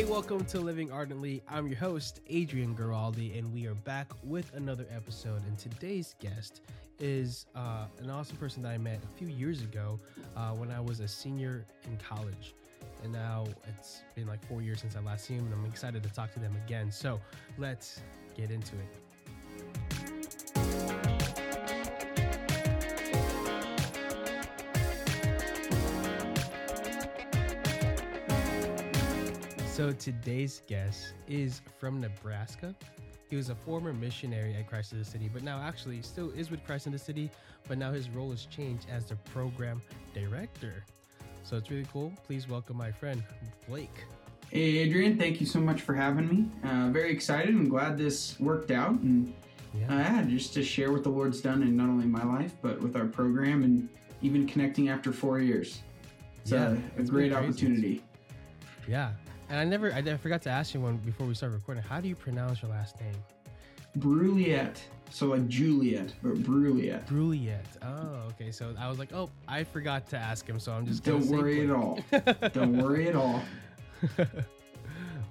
[0.00, 1.42] Hey, welcome to Living Ardently.
[1.46, 5.46] I'm your host, Adrian Giraldi, and we are back with another episode.
[5.46, 6.62] And today's guest
[6.98, 10.00] is uh, an awesome person that I met a few years ago
[10.38, 12.54] uh, when I was a senior in college.
[13.04, 16.02] And now it's been like four years since I last seen him, and I'm excited
[16.02, 16.90] to talk to them again.
[16.90, 17.20] So
[17.58, 18.00] let's
[18.34, 19.09] get into it.
[29.80, 32.74] So today's guest is from Nebraska.
[33.30, 36.50] He was a former missionary at Christ in the City, but now actually still is
[36.50, 37.30] with Christ in the City,
[37.66, 39.80] but now his role has changed as the program
[40.12, 40.84] director.
[41.44, 42.12] So it's really cool.
[42.26, 43.24] Please welcome my friend
[43.66, 44.04] Blake.
[44.50, 46.68] Hey, Adrian, thank you so much for having me.
[46.68, 49.00] Uh, very excited and glad this worked out.
[49.00, 49.32] And
[49.74, 49.94] Yeah.
[49.94, 52.82] uh, yeah, just to share what the Lord's done in not only my life, but
[52.82, 53.88] with our program and
[54.20, 55.80] even connecting after four years.
[56.42, 58.02] It's Yeah, a, a it's great opportunity.
[58.86, 59.12] Yeah.
[59.50, 61.82] And I never, I, never forgot to ask you one before we start recording.
[61.82, 63.12] How do you pronounce your last name?
[63.98, 64.76] Bruliet.
[65.10, 67.04] So like Juliet, but Bruliet.
[67.08, 67.66] Bruliet.
[67.82, 68.52] Oh, okay.
[68.52, 71.64] So I was like, oh, I forgot to ask him, so I'm just Don't worry
[71.64, 71.98] at all.
[72.52, 73.42] Don't worry at all.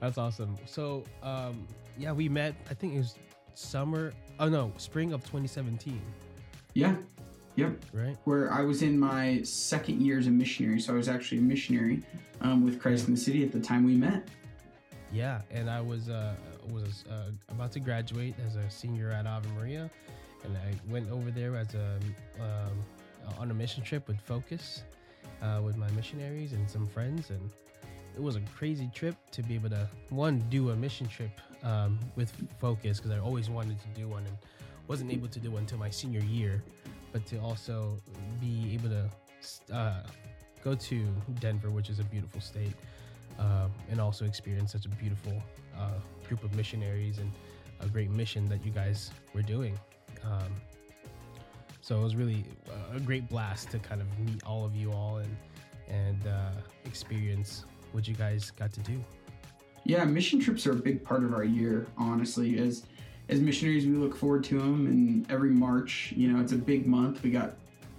[0.02, 0.58] That's awesome.
[0.66, 1.66] So, um,
[1.98, 2.56] yeah, we met.
[2.70, 3.16] I think it was
[3.54, 4.12] summer.
[4.38, 6.02] Oh no, spring of 2017,
[6.74, 6.96] Yeah.
[7.60, 7.86] Yep.
[7.94, 8.18] right?
[8.24, 10.80] Where I was in my second year as a missionary.
[10.80, 12.02] So I was actually a missionary
[12.42, 14.28] um, with Christ in the City at the time we met.
[15.12, 16.36] Yeah, and I was uh,
[16.72, 19.90] was uh, about to graduate as a senior at Ave Maria,
[20.44, 22.00] and I went over there as a
[22.40, 22.84] um,
[23.40, 24.84] on a mission trip with Focus,
[25.42, 27.50] uh, with my missionaries and some friends, and
[28.16, 31.32] it was a crazy trip to be able to one do a mission trip
[31.64, 34.38] um, with Focus because I always wanted to do one and
[34.88, 36.64] wasn't able to do one until my senior year,
[37.12, 38.00] but to also
[38.40, 40.04] be able to uh,
[40.64, 41.08] go to
[41.40, 42.74] Denver, which is a beautiful state
[43.40, 45.34] um, and also experience such a beautiful
[45.78, 45.94] uh,
[46.28, 47.32] group of missionaries and
[47.82, 49.80] a great mission that you guys were doing.
[50.24, 50.54] Um,
[51.82, 52.44] so it was really
[52.94, 55.38] a great blast to kind of meet all of you all and
[55.88, 56.52] and uh,
[56.86, 59.04] experience what you guys got to do.
[59.86, 62.60] Yeah, mission trips are a big part of our year, honestly.
[62.60, 62.84] As
[63.30, 66.88] as missionaries, we look forward to them, and every March, you know, it's a big
[66.88, 67.22] month.
[67.24, 67.54] We got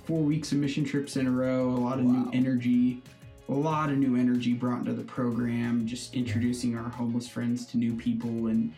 [0.05, 2.25] four weeks of mission trips in a row, a lot of Wow.
[2.25, 3.03] new energy,
[3.49, 7.79] a lot of new energy brought into the program, just introducing our homeless friends to
[7.79, 8.49] new people.
[8.49, 8.73] And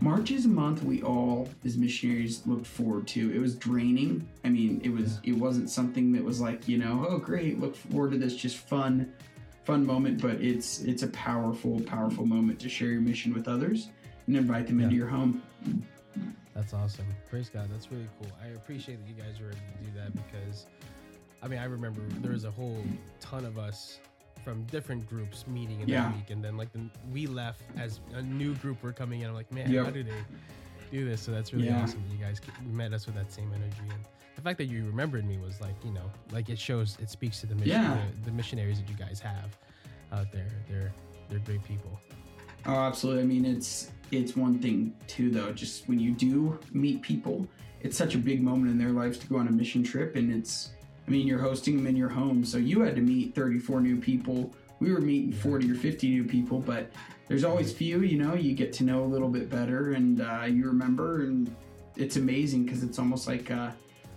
[0.00, 3.34] March is a month we all, as missionaries, looked forward to.
[3.34, 4.28] It was draining.
[4.44, 7.74] I mean, it was it wasn't something that was like, you know, oh great, look
[7.74, 9.10] forward to this just fun
[9.64, 13.88] fun moment, but it's it's a powerful, powerful moment to share your mission with others
[14.26, 15.42] and invite them into your home.
[16.54, 17.06] That's awesome.
[17.28, 17.68] Praise God.
[17.70, 18.30] That's really cool.
[18.42, 20.66] I appreciate that you guys were able to do that because,
[21.42, 22.82] I mean, I remember there was a whole
[23.20, 23.98] ton of us
[24.42, 26.04] from different groups meeting in Yeah.
[26.04, 26.80] that week, and then like the,
[27.12, 29.28] we left as a new group were coming in.
[29.28, 29.84] I'm like, man, Yep.
[29.84, 30.12] how do they
[30.90, 31.20] do this?
[31.20, 31.82] So that's really Yeah.
[31.82, 32.02] awesome.
[32.08, 32.40] that You guys
[32.70, 34.04] met us with that same energy, and
[34.36, 37.40] the fact that you remembered me was like, you know, like it shows, it speaks
[37.40, 38.00] to the mission, Yeah.
[38.20, 39.56] the, the missionaries that you guys have
[40.12, 40.48] out there.
[40.70, 40.92] They're
[41.28, 41.98] they're great people.
[42.66, 43.22] Oh, absolutely.
[43.22, 45.52] I mean, it's it's one thing too, though.
[45.52, 47.46] Just when you do meet people,
[47.80, 50.32] it's such a big moment in their lives to go on a mission trip, and
[50.32, 50.70] it's.
[51.06, 53.96] I mean, you're hosting them in your home, so you had to meet 34 new
[53.96, 54.52] people.
[54.80, 56.90] We were meeting 40 or 50 new people, but
[57.28, 58.00] there's always few.
[58.00, 61.54] You know, you get to know a little bit better, and uh, you remember, and
[61.96, 63.72] it's amazing because it's almost like a,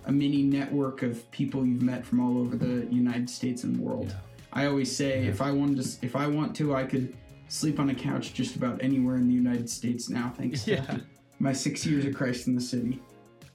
[0.06, 4.08] a mini network of people you've met from all over the United States and world.
[4.10, 4.16] Yeah.
[4.52, 5.30] I always say Yeah.
[5.30, 7.16] if I wanted to, if I want to, I could
[7.50, 10.86] sleep on a couch just about anywhere in the United States now, thanks Yeah.
[10.86, 11.02] to
[11.40, 13.02] my six years of Christ in the City.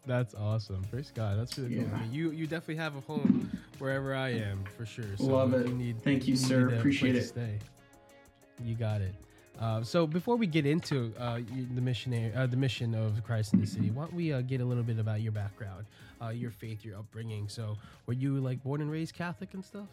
[0.07, 0.83] That's awesome.
[0.91, 1.39] Praise God.
[1.39, 1.89] That's really cool.
[1.95, 5.17] I mean, you you definitely have a home wherever I am for sure.
[5.17, 5.67] So Love it.
[5.67, 6.69] You need, Thank you, need sir.
[6.75, 7.25] Appreciate it.
[7.25, 7.59] Stay.
[8.63, 9.15] You got it.
[9.59, 11.39] Uh, so before we get into uh,
[11.75, 14.61] the missionary, uh, the mission of Christ in the City, why don't we uh, get
[14.61, 15.87] a little bit about your background,
[16.21, 17.49] uh, your faith, your upbringing?
[17.49, 17.77] So,
[18.07, 19.87] were you like born and raised Catholic and stuff?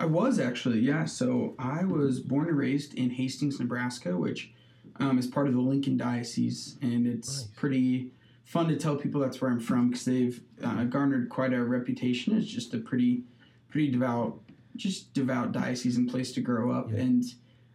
[0.00, 1.04] I was actually, yeah.
[1.04, 4.50] So I was born and raised in Hastings, Nebraska, which
[4.98, 7.48] um, is part of the Lincoln Diocese, and it's Nice.
[7.54, 8.12] pretty
[8.44, 12.36] fun to tell people that's where I'm from because they've uh, garnered quite a reputation
[12.36, 13.24] as just a pretty,
[13.68, 14.40] pretty devout,
[14.74, 16.90] just devout diocese and place to grow up.
[16.90, 17.00] Yeah.
[17.00, 17.24] And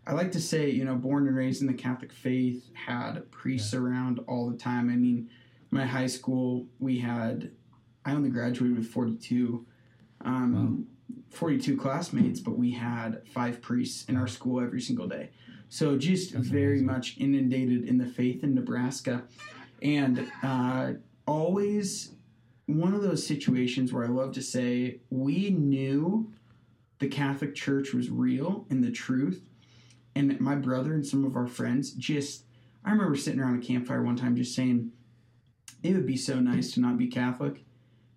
[0.07, 3.73] I like to say, you know, born and raised in the Catholic faith, had priests
[3.75, 4.89] around all the time.
[4.89, 5.29] I mean,
[5.69, 7.51] my high school, we had,
[8.03, 9.65] I only graduated with 42.
[10.21, 10.87] Um,
[11.35, 15.29] 42 classmates, but we had five priests in our school every single day.
[15.69, 16.85] So just That's very amazing.
[16.85, 19.23] much inundated in the faith in Nebraska.
[19.81, 20.93] And uh,
[21.27, 22.11] always
[22.67, 26.31] one of those situations where I love to say, we knew
[26.99, 29.43] the Catholic Church was real and the truth,
[30.15, 32.45] And my brother and some of our friends just,
[32.85, 34.91] I remember sitting around a campfire one time just saying,
[35.83, 37.63] it would be so nice to not be Catholic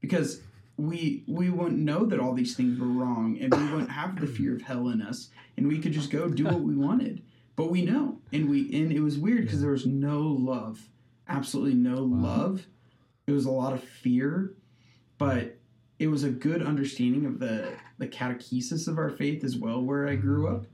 [0.00, 0.40] because
[0.78, 4.26] we we wouldn't know that all these things were wrong and we wouldn't have the
[4.26, 7.22] fear of hell in us and we could just go do what we wanted.
[7.56, 8.20] But we know.
[8.32, 10.88] And we and it was weird because there was no love.
[11.28, 12.20] Absolutely no Wow.
[12.22, 12.66] love.
[13.26, 14.54] It was a lot of fear.
[15.18, 15.58] But
[15.98, 20.06] it was a good understanding of the the catechesis of our faith as well where
[20.06, 20.66] i grew up.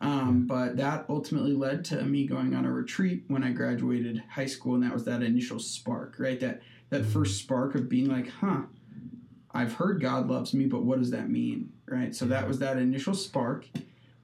[0.00, 4.46] Um, but that ultimately led to me going on a retreat when i graduated high
[4.46, 6.40] school and that was that initial spark right?
[6.40, 6.60] That
[6.90, 8.62] that first spark of being like huh
[9.54, 12.76] i've heard god loves me but what does that mean right so that was that
[12.76, 13.66] initial spark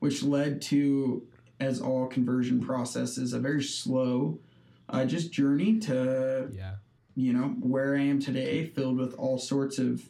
[0.01, 1.27] which led to
[1.61, 4.39] as all conversion processes a very slow
[4.89, 6.75] uh, just journey to Yeah.
[7.15, 10.03] you know where I am today, filled with all sorts of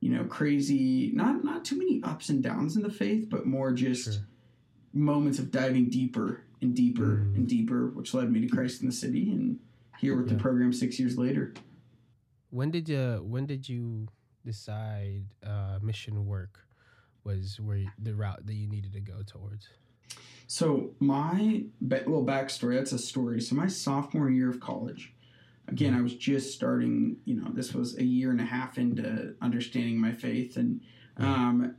[0.00, 3.72] you know crazy not not too many ups and downs in the faith, but more
[3.72, 4.22] just Sure.
[4.92, 7.36] moments of diving deeper and deeper Mhm.
[7.36, 9.58] and deeper, which led me to Christ in the City and
[9.98, 10.34] here with Yeah.
[10.34, 11.54] the program six years later.
[12.50, 14.08] When did you when did you
[14.44, 16.60] decide uh, mission work
[17.24, 19.68] was where the route that you needed to go towards?
[20.46, 23.40] So my little backstory, that's a story.
[23.40, 25.14] So my sophomore year of college,
[25.68, 29.34] again, I was just starting, you know, this was a year and a half into
[29.40, 30.56] understanding my faith.
[30.56, 30.80] And
[31.16, 31.74] um,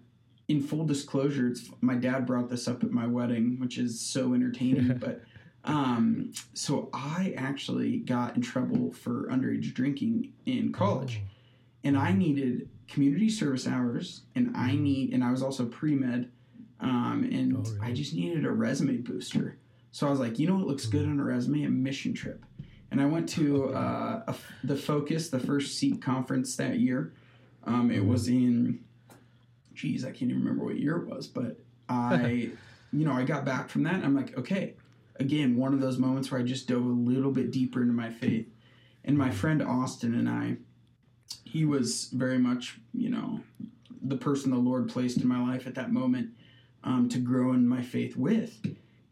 [0.48, 4.33] in full disclosure, it's, my dad brought this up at my wedding, which is so
[4.33, 4.98] entertaining.
[5.00, 5.21] but
[5.65, 11.32] um, so I actually got in trouble for underage drinking in college Oh,
[11.83, 16.31] and I needed community service hours, and I need, and I was also pre med,
[16.80, 17.80] um, and Oh, really?
[17.81, 19.57] I just needed a resume booster.
[19.91, 21.63] So I was like, you know what looks good on a resume?
[21.63, 22.45] A mission trip.
[22.91, 27.13] And I went to uh, a, the Focus, the first SEEK conference that year.
[27.63, 28.83] Um, it was in,
[29.74, 31.59] geez, I can't even remember what year it was, but
[31.89, 32.51] I,
[32.94, 33.95] you know, I got back from that.
[33.95, 34.75] And I'm like, okay,
[35.15, 38.09] again, one of those moments where I just dove a little bit deeper into my
[38.12, 38.47] faith.
[39.06, 40.57] And my friend Austin and I,
[41.53, 43.39] he was very much, you know,
[44.01, 46.31] the person the Lord placed in my life at that moment
[46.83, 48.59] um, to grow in my faith with.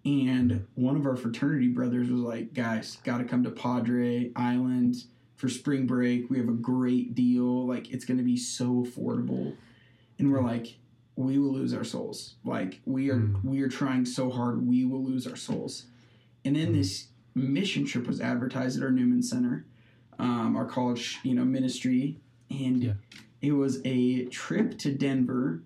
[0.05, 5.03] And one of our fraternity brothers was like, guys, got to come to Padre Island
[5.35, 6.31] for spring break.
[6.31, 7.67] We have a great deal.
[7.67, 9.55] Like, it's going to be so affordable.
[10.17, 10.79] And we're like,
[11.15, 12.37] we will lose our souls.
[12.43, 13.43] Like, we are, Mm.
[13.43, 15.85] we are trying so hard, we will lose our souls.
[16.43, 19.67] And then this mission trip was advertised at our Newman Center,
[20.17, 22.17] um, our college, you know, ministry.
[22.51, 22.93] And Yeah.
[23.41, 25.63] it was a trip to Denver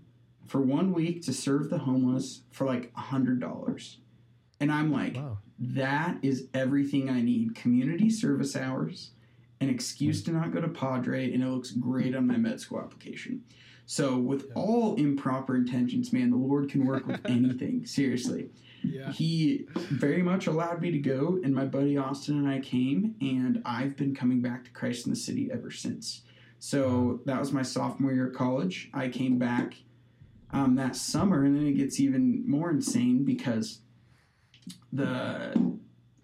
[0.48, 4.00] for one week to serve the homeless for like a hundred dollars.
[4.60, 5.40] And I'm like, Wow.
[5.60, 7.56] that is everything I need.
[7.56, 9.12] Community service hours,
[9.60, 10.26] an excuse mm.
[10.26, 13.44] to not go to Padre, and it looks great on my med school application.
[13.88, 14.54] So with Yeah.
[14.56, 17.86] all improper intentions, man, the Lord can work with anything.
[17.86, 18.50] Seriously.
[18.84, 19.12] Yeah.
[19.12, 23.62] He very much allowed me to go, and my buddy Austin and I came, and
[23.66, 26.22] I've been coming back to Christ in the City ever since.
[26.65, 28.89] So that was my sophomore year of college.
[28.91, 29.75] I came back
[30.50, 33.81] um, that summer, and then it gets even more insane because
[34.91, 35.77] the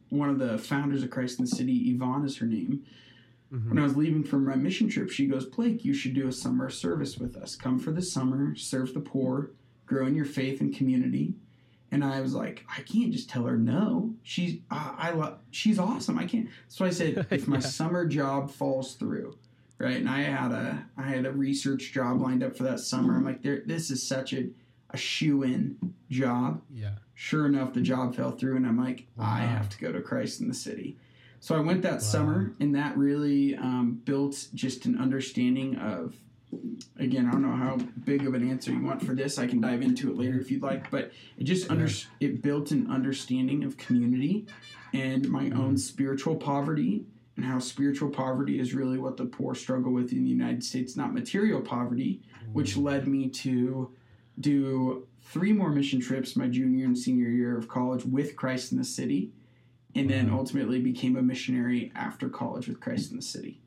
[0.10, 2.84] one of the founders of Christ in the City, Yvonne is her name.
[3.54, 3.70] Mhm.
[3.70, 6.32] When I was leaving for my mission trip, she goes, Blake, you should do a
[6.32, 7.56] summer service with us.
[7.56, 9.52] Come for the summer, serve the poor,
[9.86, 11.36] grow in your faith and community.
[11.92, 14.16] And I was like, I can't just tell her no.
[14.24, 16.18] She's I, I love she's awesome.
[16.18, 16.50] I can't.
[16.68, 17.60] So I said, if my Yeah.
[17.62, 19.38] summer job falls through,
[19.82, 19.98] right?
[19.98, 23.16] And I had a I had a research job lined up for that summer.
[23.16, 24.50] I'm like, there this is such a
[24.92, 26.96] a shoe in job Yeah.
[27.14, 30.42] sure enough, the job fell through, and I'm like, I have to go to Christ
[30.42, 30.98] in the City.
[31.40, 31.98] So I went that Wow.
[32.00, 36.16] summer, and that really um, built just an understanding of.
[37.00, 39.40] Again, I don't know how big of an answer you want for this.
[39.40, 41.88] I can dive into it later if you'd like, but it just under
[42.20, 44.46] it built an understanding of community
[44.94, 45.62] and my Mm-hmm.
[45.62, 47.06] own spiritual poverty
[47.42, 50.96] and how spiritual poverty is really what the poor struggle with in the United States,
[50.96, 52.22] not material poverty,
[52.54, 53.92] which led me to
[54.40, 58.78] do three more mission trips my junior and senior year of college with Christ in
[58.78, 59.32] the City,
[59.96, 63.60] and then ultimately became a missionary after college with Christ in the City.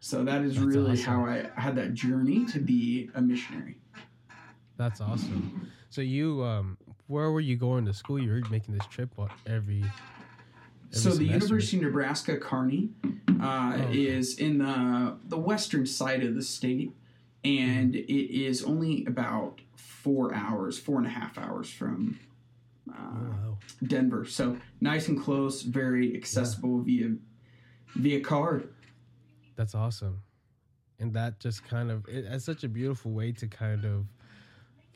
[0.00, 1.04] So that is That's really awesome.
[1.04, 3.78] how I had that journey to be a missionary.
[4.76, 5.70] That's awesome.
[5.88, 6.76] So you, um,
[7.06, 8.18] where were you going to school?
[8.18, 9.14] You were making this trip
[9.46, 9.82] every.
[10.94, 11.32] So the semester.
[11.32, 12.90] University of Nebraska Kearney
[13.40, 16.92] uh, Oh, is in the the western side of the state,
[17.44, 18.10] and Mm-hmm.
[18.10, 22.18] it is only about four hours, four and a half hours from
[22.90, 23.58] uh, Oh, wow.
[23.86, 24.24] Denver.
[24.24, 27.16] So nice and close, very accessible via
[27.96, 28.62] via car.
[29.56, 30.22] That's awesome.
[31.00, 34.06] And that just kind of it, it's such a beautiful way to kind of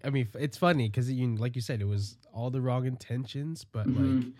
[0.04, 3.64] I mean, it's funny because you, like you said, it was all the wrong intentions,
[3.64, 4.32] but like Mhm.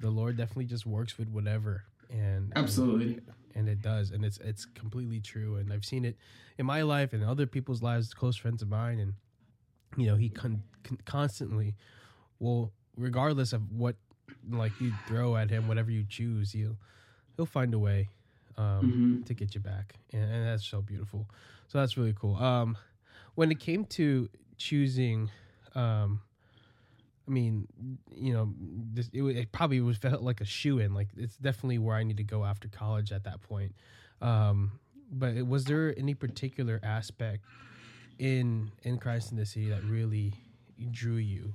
[0.00, 3.20] The Lord definitely just works with whatever, and Absolutely.
[3.54, 6.16] and it does, and it's it's completely true, and I've seen it
[6.58, 9.14] in my life and other people's lives, close friends of mine, and
[9.96, 11.74] you know, he con- con- constantly,
[12.38, 13.96] well, regardless of what
[14.50, 16.76] like you throw at him, whatever you choose, he'll
[17.36, 18.08] he'll find a way
[18.56, 19.26] um, Mhm.
[19.26, 21.28] to get you back, and, and that's so beautiful.
[21.68, 22.36] So that's really cool.
[22.36, 22.76] Um,
[23.34, 25.30] when it came to choosing,
[25.74, 26.20] um,
[27.28, 27.68] I mean,
[28.16, 30.94] you know, this, it, it probably was felt like a shoe in.
[30.94, 33.74] Like it's definitely where I need to go after college at that point.
[34.22, 34.72] Um,
[35.12, 37.44] but it- was there any particular aspect
[38.18, 40.32] in in Christ in the City that really
[40.90, 41.54] drew you?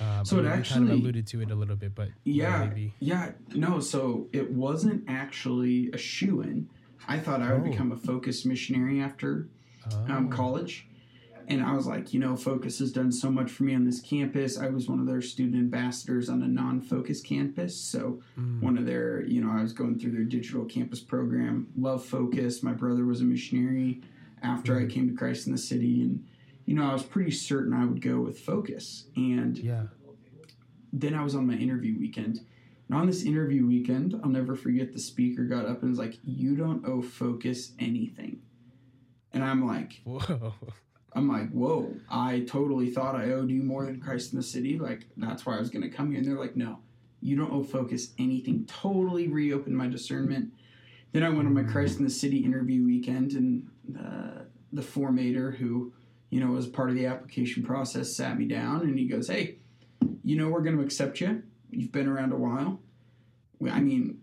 [0.00, 2.08] Um, So I it you kind actually- of alluded to it a little bit, but
[2.24, 3.80] Yeah, maybe yeah, no.
[3.80, 6.68] So it wasn't actually a shoe in.
[7.08, 7.70] I thought I would Oh.
[7.70, 9.48] become a focused missionary after
[10.08, 10.36] um, Oh.
[10.36, 10.86] college,
[11.50, 14.00] and I was like, you know, Focus has done so much for me on this
[14.00, 14.56] campus.
[14.56, 18.60] I was one of their student ambassadors on a non-focus campus, so Mm.
[18.62, 21.66] one of their, you know, I was going through their digital campus program.
[21.76, 22.62] Love Focus.
[22.62, 24.00] My brother was a missionary
[24.42, 24.90] after I Mhm.
[24.90, 26.24] came to Christ in the City, and
[26.66, 29.86] you know, I was pretty certain I would go with Focus, and yeah.
[30.92, 32.40] then I was on my interview weekend.
[32.88, 36.18] And on this interview weekend, I'll never forget the speaker got up and was like,
[36.22, 38.40] You don't owe Focus anything.
[39.32, 40.54] And I'm like, Whoa.
[41.12, 44.78] I'm like, whoa, I totally thought I owed you more than Christ in the City.
[44.78, 46.20] Like, that's why I was going to come here.
[46.20, 46.78] And they're like, no,
[47.20, 48.64] you don't owe Focus anything.
[48.66, 50.52] Totally reopened my discernment.
[51.12, 53.68] Then I went on my Christ in the City interview weekend, and
[54.72, 55.92] the formator, who,
[56.30, 59.56] you know, was part of the application process, sat me down and he goes, hey,
[60.22, 61.42] you know, we're going to accept you.
[61.70, 62.78] You've been around a while.
[63.68, 64.20] I mean,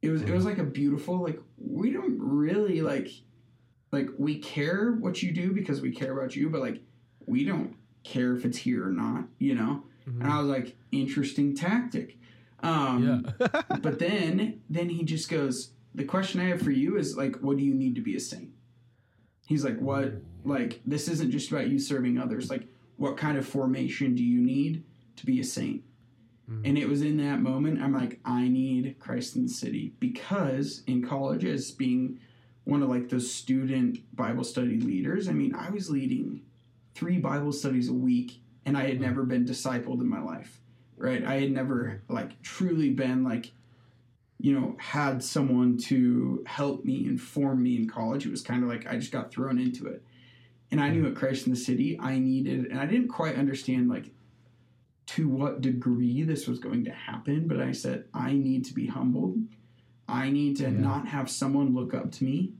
[0.00, 3.08] it was it was like a beautiful like we don't really like
[3.92, 6.80] like we care what you do because we care about you, but like
[7.26, 9.82] we don't care if it's here or not, you know.
[10.06, 12.18] And I was like, interesting tactic.
[12.60, 13.62] Um, yeah.
[13.82, 17.56] but then then he just goes, the question I have for you is like, what
[17.56, 18.50] do you need to be a saint?
[19.46, 20.14] He's like, what?
[20.44, 22.50] Like this isn't just about you serving others.
[22.50, 24.84] Like, what kind of formation do you need
[25.16, 25.82] to be a saint?
[26.50, 26.68] Mm.
[26.68, 30.82] And it was in that moment I'm like, I need Christ in the City because
[30.86, 32.20] in college, as being
[32.66, 36.42] one of like those student Bible study leaders, I mean, I was leading
[36.94, 39.02] three Bible studies a week, and I had mm-hmm.
[39.02, 40.60] never been discipled in my life.
[40.98, 41.24] Right?
[41.24, 43.52] I had never like truly been like,
[44.40, 48.26] you know, had someone to help me inform me in college.
[48.26, 50.02] It was kind of like I just got thrown into it.
[50.72, 51.12] And I knew mm-hmm.
[51.12, 54.10] at Christ in the City, I needed, and I didn't quite understand like
[55.06, 58.88] to what degree this was going to happen, but I said, I need to be
[58.88, 59.38] humbled.
[60.08, 60.70] I need to Yeah.
[60.70, 62.54] not have someone look up to me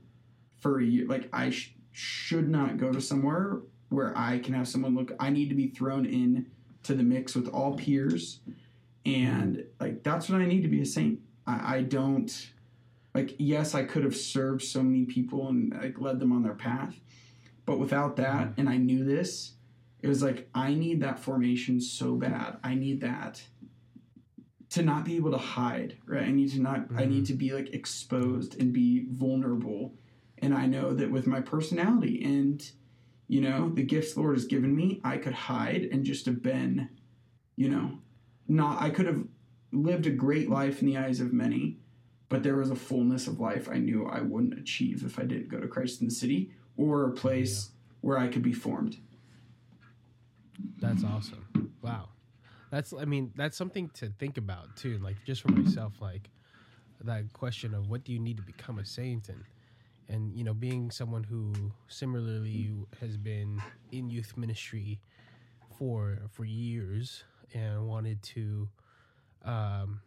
[0.57, 1.05] for a year.
[1.07, 5.13] Like, I sh- should not go to somewhere where I can have someone look.
[5.19, 6.47] I need to be thrown in
[6.83, 8.41] to the mix with all peers.
[9.05, 11.19] And, like, that's what I need to be a saint.
[11.45, 12.51] I, I don't,
[13.13, 16.53] like, yes, I could have served so many people and, like, led them on their
[16.53, 16.99] path.
[17.65, 18.59] But without that, mm-hmm.
[18.61, 19.53] and I knew this,
[20.01, 22.57] it was like I need that formation so bad.
[22.63, 23.43] I need that
[24.69, 26.23] to not be able to hide, right?
[26.23, 27.23] I need to not I need mm-hmm.
[27.25, 29.93] to be like exposed and be vulnerable.
[30.39, 32.63] And I know that with my personality and
[33.29, 36.41] you know, the gifts the Lord has given me, I could hide and just have
[36.41, 36.89] been,
[37.57, 37.99] you know,
[38.47, 39.23] not I could have
[39.71, 41.77] lived a great life in the eyes of many,
[42.29, 45.49] but there was a fullness of life I knew I wouldn't achieve if I didn't
[45.49, 47.71] go to Christ in the city or a place
[48.01, 48.97] where I could be formed.
[50.79, 51.73] That's awesome.
[51.81, 52.09] Wow.
[52.69, 56.29] That's I mean, that's something to think about too, like just for myself, like
[57.03, 59.43] that question of what do you need to become a saint and
[60.09, 61.53] and you know, being someone who
[61.87, 62.71] similarly
[63.01, 64.99] has been in youth ministry
[65.77, 68.67] for for years and wanted to
[69.45, 70.01] um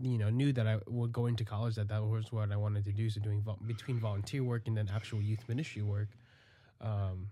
[0.00, 2.84] you know knew that I would go into college that that was what I wanted
[2.86, 6.08] to do so doing vol- between volunteer work and then actual youth ministry work
[6.80, 7.28] um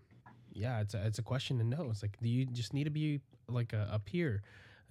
[0.52, 1.88] yeah, it's a, it's a question to know.
[1.90, 4.43] It's like, do you just need to be like a, a peer?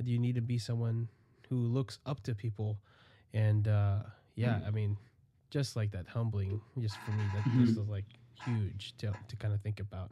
[0.04, 1.08] Do you need to be someone
[1.50, 2.80] who looks up to people?
[3.34, 4.00] And uh,
[4.36, 4.98] yeah, I mean,
[5.50, 8.06] just like that humbling, just for me, that this is like
[8.46, 10.12] huge to to kind of think about.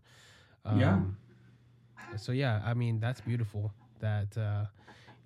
[0.66, 1.00] Um, Yeah.
[2.18, 3.72] So yeah, I mean, that's beautiful.
[4.00, 4.66] That uh,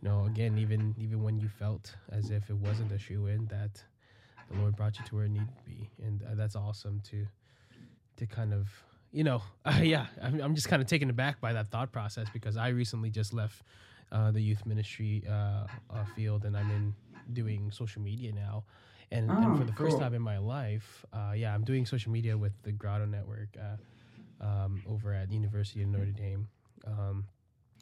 [0.01, 3.45] you know, again, even even when you felt as if it wasn't a shoe in,
[3.47, 3.83] that
[4.51, 7.27] the Lord brought you to where it needed to be, and uh, that's awesome to
[8.17, 8.67] to kind of
[9.11, 12.27] you know, uh, yeah, I'm, I'm just kind of taken aback by that thought process
[12.33, 13.61] because I recently just left
[14.11, 16.93] uh, the youth ministry uh, uh, field and I'm in
[17.33, 18.63] doing social media now.
[19.11, 22.11] And, and for Oh, the first time in my life, uh, yeah, I'm doing social
[22.11, 26.47] media with the Grotto Network uh, um, over at University of Notre Dame.
[26.85, 27.25] Um,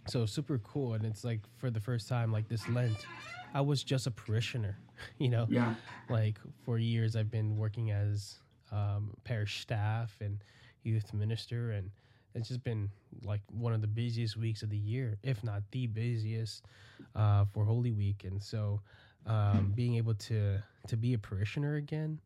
[0.07, 2.95] so super cool, and it's like for the first time, like this Lent,
[3.53, 4.77] I was just a parishioner.
[5.19, 5.75] You know, Yeah.
[6.09, 8.39] like for years I've been working as
[8.71, 10.39] um, parish staff and
[10.87, 11.91] youth minister, and
[12.33, 12.89] it's just been
[13.23, 16.63] like one of the busiest weeks of the year, if not the busiest,
[17.15, 18.23] uh, for Holy Week.
[18.23, 18.81] And so,
[19.25, 22.19] um, being able to to be a parishioner again,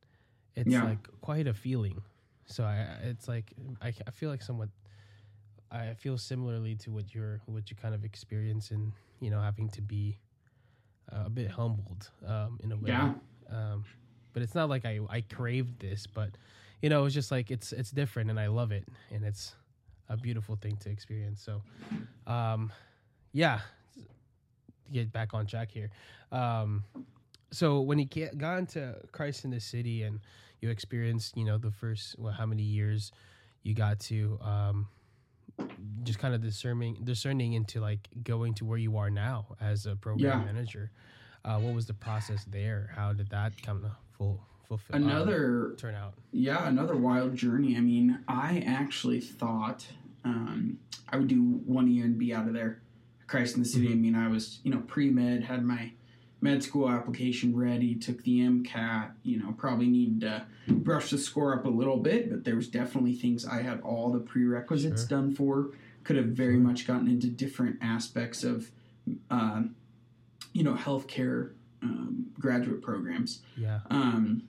[0.55, 0.83] it's Yeah.
[0.83, 2.01] like quite a feeling.
[2.45, 4.69] So I, it's like I, I feel like somewhat.
[5.71, 8.91] I feel similarly to what you're what you kind of experience in
[9.21, 10.17] you know having to be
[11.11, 12.89] uh, a bit humbled um, in a way.
[12.89, 13.11] Yeah.
[13.49, 13.85] Um,
[14.33, 16.31] but it's not like I I craved this, but
[16.81, 19.53] you know it's just like it's it's different and I love it and it's
[20.09, 21.41] a beautiful thing to experience.
[21.41, 21.61] So,
[22.27, 22.71] um,
[23.33, 23.59] yeah,
[24.91, 25.89] get back on track here.
[26.31, 26.83] Um,
[27.51, 28.05] so when you
[28.37, 30.19] got into Christ in the City and
[30.59, 33.11] you experienced, you know, the first well, how many years
[33.63, 34.87] you got to um,
[36.03, 39.95] just kind of discerning discerning into like going to where you are now as a
[39.95, 40.45] program Yeah.
[40.45, 40.91] manager.
[41.43, 42.91] Uh, what was the process there?
[42.95, 44.41] How did that come to full
[44.77, 44.95] fulfill?
[44.95, 46.13] um, Another turn out.
[46.31, 47.75] Yeah, another wild journey.
[47.75, 49.85] I mean, I actually thought
[50.23, 50.77] um,
[51.09, 52.81] I would do one year and be out of there.
[53.27, 53.91] Christ in the City.
[53.91, 55.91] I mean, I was, you know, pre med, had my
[56.41, 61.53] med school application ready, took the MCAT, you know, probably needed to brush the score
[61.57, 65.19] up a little bit, but there was definitely things I had all the prerequisites Sure.
[65.19, 65.69] done for.
[66.03, 66.61] Could have very Sure.
[66.63, 68.69] much gotten into different aspects of,
[69.29, 69.75] um,
[70.51, 71.51] you know, healthcare
[71.83, 73.41] um, graduate programs.
[73.55, 73.79] Yeah.
[73.89, 74.43] Um,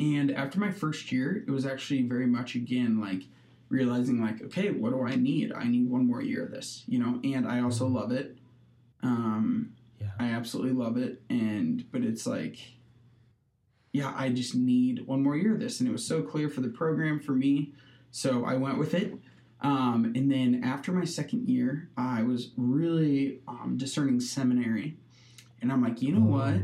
[0.00, 3.22] and after my first year, it was actually very much again like
[3.68, 5.52] realizing like, okay, what do I need?
[5.52, 7.20] I need one more year of this, you know.
[7.22, 8.36] And I also love it.
[9.02, 10.08] Um, Yeah.
[10.18, 11.22] I absolutely love it.
[11.28, 12.58] And but it's like,
[13.92, 16.60] yeah, I just need one more year of this, and it was so clear for
[16.62, 17.72] the program for me,
[18.10, 19.14] so I went with it.
[19.62, 24.96] Um, and then after my second year, I was really um, discerning seminary,
[25.60, 26.54] and I'm like, you know what?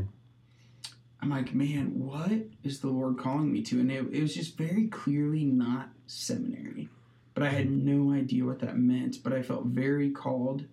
[1.21, 2.31] I'm like, man, what
[2.63, 3.79] is the Lord calling me to?
[3.79, 6.89] And it, it was just very clearly not seminary.
[7.33, 9.23] But I had no idea what that meant.
[9.23, 10.65] But I felt very called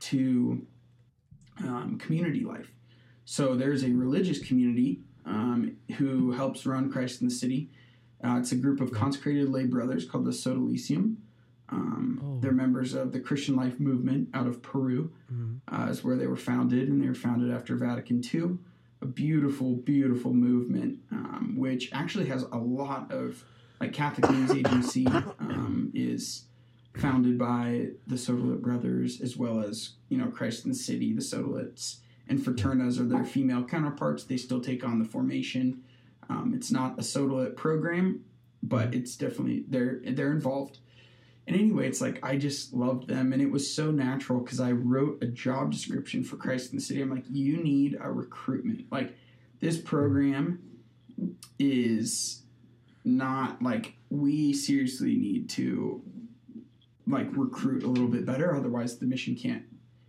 [0.00, 0.66] to
[1.60, 2.70] um, community life.
[3.24, 7.70] So there's a religious community um, who helps run Christ in the City.
[8.24, 11.16] Uh, it's a group of consecrated lay brothers called the Sodalitium.
[11.68, 12.38] Um, Oh.
[12.40, 15.60] They're members of the Christian Life Movement out of Peru Mhm.
[15.68, 18.58] uh, is where they were founded, and they were founded after Vatican II.
[19.02, 23.44] A beautiful, beautiful movement, um, which actually has a lot of
[23.80, 26.44] like Catholic News Agency um, is
[26.96, 31.20] founded by the Sodalit brothers, as well as you know Christ in the City, the
[31.20, 31.96] Sodalits,
[32.28, 34.24] and Fraternas are their female counterparts.
[34.24, 35.82] They still take on the formation.
[36.30, 38.24] Um, it's not a Sodalit program,
[38.62, 40.78] but it's definitely they're they're involved.
[41.46, 44.72] And anyway, it's like I just loved them, and it was so natural because I
[44.72, 47.02] wrote a job description for Christ in the City.
[47.02, 48.86] I'm like, you need a recruitment.
[48.92, 49.16] Like,
[49.60, 50.62] this program
[51.58, 52.42] is
[53.04, 56.02] not like we seriously need to
[57.08, 59.64] like recruit a little bit better, otherwise the mission can't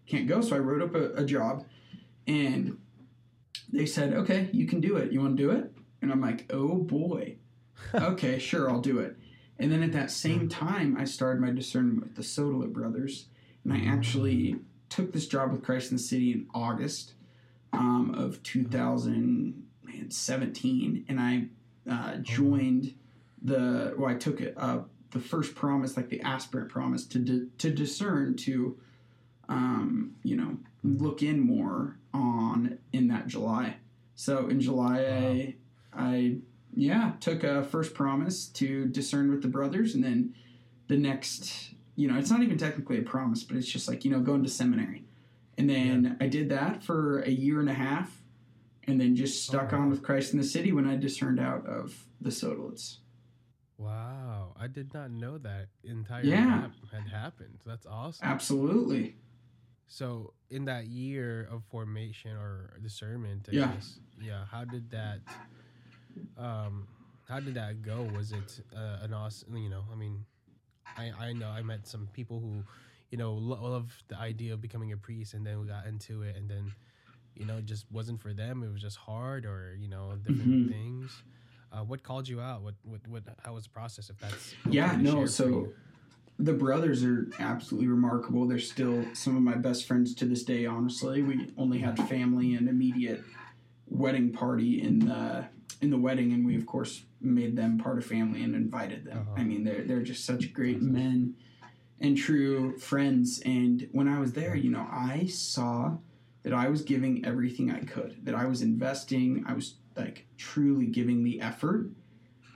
[0.06, 0.42] can't go.
[0.42, 1.66] So I wrote up a, a job,
[2.28, 2.78] and
[3.72, 5.12] they said, okay, you can do it.
[5.12, 5.72] You want to do it?
[6.02, 7.38] And I'm like, oh boy,
[7.96, 9.18] okay, sure, I'll do it.
[9.64, 13.28] And then at that same time, I started my discernment with the Sodalit brothers,
[13.64, 14.58] and I actually
[14.90, 17.14] took this job with Christ in the City in August
[17.72, 21.46] um, of 2017, and I
[21.90, 22.94] uh, joined
[23.42, 23.94] the.
[23.98, 24.80] Well, I took it uh,
[25.12, 28.78] the first promise, like the aspirant promise, to di- to discern to,
[29.48, 33.78] um, you know, look in more on in that July.
[34.16, 35.56] So in July, I,
[35.94, 36.40] I
[36.76, 40.34] yeah took a first promise to discern with the brothers, and then
[40.88, 44.12] the next, you know, it's not even technically a promise, but it's just like you
[44.12, 45.04] know going to seminary,
[45.58, 48.22] and then I did that for a year and a half,
[48.86, 49.84] and then just stuck Oh, wow.
[49.84, 52.98] on with Christ in the City when I discerned out of the Sodalits.
[53.78, 56.70] Wow, I did not know that entire Yeah.
[56.92, 57.60] had happened.
[57.66, 58.26] That's awesome.
[58.28, 59.18] Absolutely.
[59.88, 63.74] So, in that year of formation or discernment, I Yeah.
[63.74, 64.46] guess, yeah.
[64.46, 65.20] How did that,
[66.38, 66.88] um,
[67.28, 68.08] how did that go?
[68.16, 69.56] Was it uh, an awesome?
[69.58, 70.26] You know, I mean,
[70.98, 72.64] I I know I met some people who,
[73.12, 76.24] you know, lo- love the idea of becoming a priest, and then we got into
[76.24, 76.72] it, and then,
[77.36, 78.64] you know, it just wasn't for them.
[78.64, 80.70] It was just hard, or you know, different Mhm.
[80.70, 81.24] things.
[81.72, 82.62] Uh, what called you out?
[82.62, 83.24] What what what?
[83.44, 84.10] How was the process?
[84.10, 85.74] If that's Yeah, no, so
[86.40, 88.46] the brothers are absolutely remarkable.
[88.48, 91.22] They're still some of my best friends to this day, honestly.
[91.22, 93.24] We only had family and immediate
[93.88, 95.46] wedding party in the
[95.82, 99.20] in the wedding and we of course made them part of family and invited them.
[99.20, 99.42] Uh-huh.
[99.42, 101.36] I mean they're they're just such great men
[102.00, 103.42] and true friends.
[103.46, 105.98] And when I was there, you know, I saw
[106.44, 110.88] that I was giving everything I could, that I was investing, I was like truly
[110.88, 111.90] giving the effort.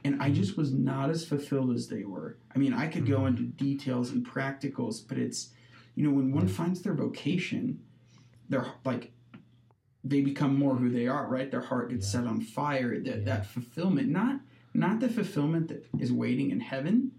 [0.03, 2.37] And I just was not as fulfilled as they were.
[2.53, 3.27] I mean, I could go Mhm.
[3.29, 5.53] into details and practicals, but it's,
[5.95, 6.53] you know, when one Yeah.
[6.53, 7.79] finds their vocation,
[8.49, 9.11] they're like,
[10.03, 11.49] they become more who they are, right?
[11.51, 12.21] Their heart gets Yeah.
[12.21, 12.99] set on fire.
[12.99, 13.23] That Yeah.
[13.25, 14.41] that fulfillment, not
[14.73, 17.11] not the fulfillment that is waiting in heaven,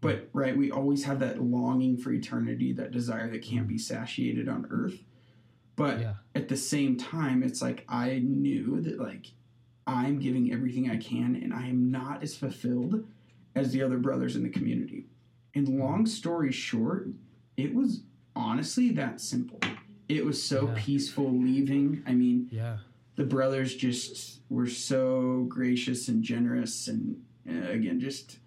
[0.00, 3.80] but right, we always have that longing for eternity, that desire that can't be mm.
[3.80, 5.02] satiated on earth.
[5.76, 6.14] But Yeah.
[6.34, 9.32] at the same time, it's like I knew that like
[9.86, 13.06] I'm giving everything I can and I am not as fulfilled
[13.54, 15.06] as the other brothers in the community.
[15.54, 17.08] And long story short,
[17.56, 18.02] it was
[18.36, 19.60] honestly that simple.
[20.14, 20.74] It was so Yeah.
[20.78, 22.02] peaceful leaving.
[22.06, 22.78] I mean, Yeah.
[23.16, 28.38] the brothers just were so gracious and generous and uh, again just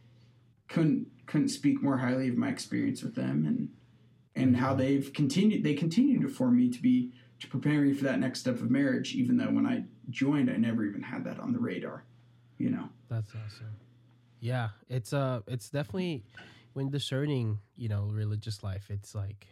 [0.67, 3.69] couldn't couldn't speak more highly of my experience with them and
[4.36, 8.03] and how they've continued they continue to form me to be to prepare me for
[8.06, 11.39] that next step of marriage even though when I joined I never even had that
[11.39, 12.03] on the radar
[12.58, 13.75] you know That's awesome.
[14.39, 16.23] Yeah, it's uh it's definitely
[16.73, 19.47] when discerning, you know, religious life, it's like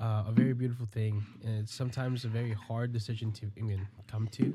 [0.00, 4.26] uh, a very beautiful thing and it's sometimes a very hard decision to mean come
[4.28, 4.54] to.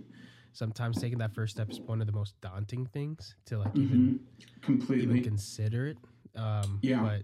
[0.53, 3.99] Sometimes taking that first step is one of the most daunting things to like even
[3.99, 4.19] Mhm.
[4.19, 4.19] even
[4.61, 5.97] completely consider it.
[6.35, 7.01] Um Yeah.
[7.01, 7.21] but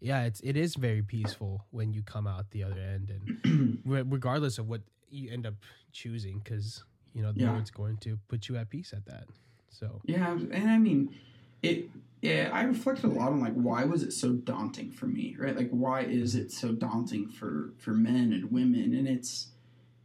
[0.00, 4.58] yeah, it's it is very peaceful when you come out the other end and regardless
[4.58, 5.54] of what you end up
[5.92, 7.52] choosing cuz you know the Yeah.
[7.52, 9.26] Lord's going to put you at peace at that.
[9.70, 11.14] So, Yeah, and I mean,
[11.62, 11.90] it.
[12.22, 15.56] Yeah, I reflected a lot on like why was it so daunting for me, right?
[15.56, 18.94] Like why is it so daunting for for men and women?
[18.94, 19.48] And it's,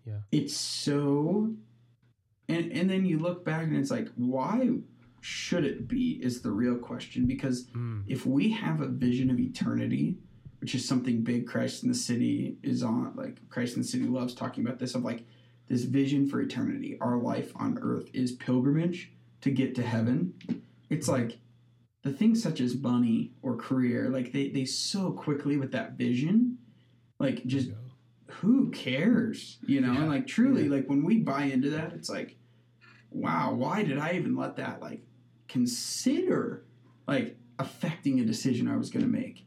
[0.05, 0.19] Yeah.
[0.31, 1.53] it's so,
[2.49, 4.69] and and then you look back and it's like why
[5.21, 9.39] should it be is the real question because mm, if we have a vision of
[9.39, 10.17] eternity,
[10.59, 14.05] which is something big Christ in the City is on, like Christ in the City
[14.05, 15.23] loves talking about this of like
[15.69, 16.97] this vision for eternity.
[16.99, 20.33] Our life on earth is pilgrimage to get to heaven.
[20.89, 21.37] It's like
[22.03, 26.57] the things such as money or career, like they, they so quickly with that vision,
[27.19, 27.69] like just
[28.35, 29.99] who cares you know Yeah.
[30.01, 30.69] and like truly Yeah.
[30.71, 32.37] like when we buy into that it's like
[33.11, 35.01] wow why did i even let that like
[35.49, 36.63] consider
[37.07, 39.45] like affecting a decision i was going to make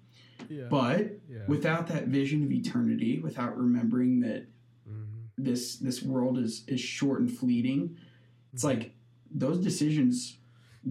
[0.50, 0.66] yeah.
[0.70, 1.12] but
[1.48, 4.46] without that vision of eternity without remembering that
[4.88, 5.06] Mhm.
[5.38, 7.96] this this world is is short and fleeting
[8.52, 8.94] it's like
[9.30, 10.38] those decisions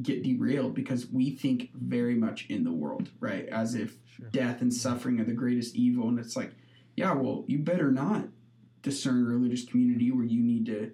[0.02, 4.28] get derailed because we think very much in the world right as if Sure.
[4.32, 6.52] death and suffering are the greatest evil and it's like
[6.96, 8.28] yeah well you better not
[8.84, 10.92] discern a religious community where you need to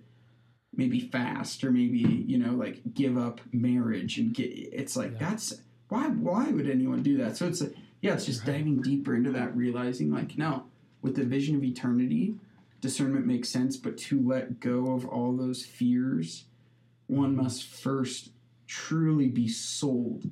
[0.75, 5.29] maybe fast or maybe you know like give up marriage and get it's like Yeah.
[5.29, 8.57] that's why why would anyone do that so it's a, yeah it's just Right.
[8.57, 10.65] diving deeper into that realizing like no
[11.01, 12.35] with the vision of eternity
[12.81, 16.45] discernment makes sense but to let go of all those fears
[17.07, 17.43] one Mhm.
[17.43, 18.31] must first
[18.69, 20.29] truly be sold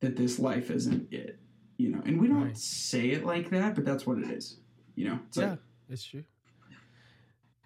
[0.00, 1.38] that this life isn't it
[1.76, 2.56] you know and we don't Right.
[2.56, 4.56] say it like that but that's what it is
[4.96, 5.58] you know it's yeah, like
[5.90, 6.24] it's true.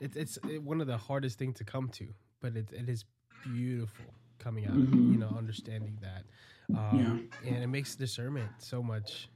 [0.00, 2.08] It, it's it, one of the hardest things to come to,
[2.40, 3.04] but it, it is
[3.44, 5.12] beautiful coming out of it, Mhm.
[5.12, 6.24] you know, understanding that.
[6.76, 9.28] Um, And it makes discernment so much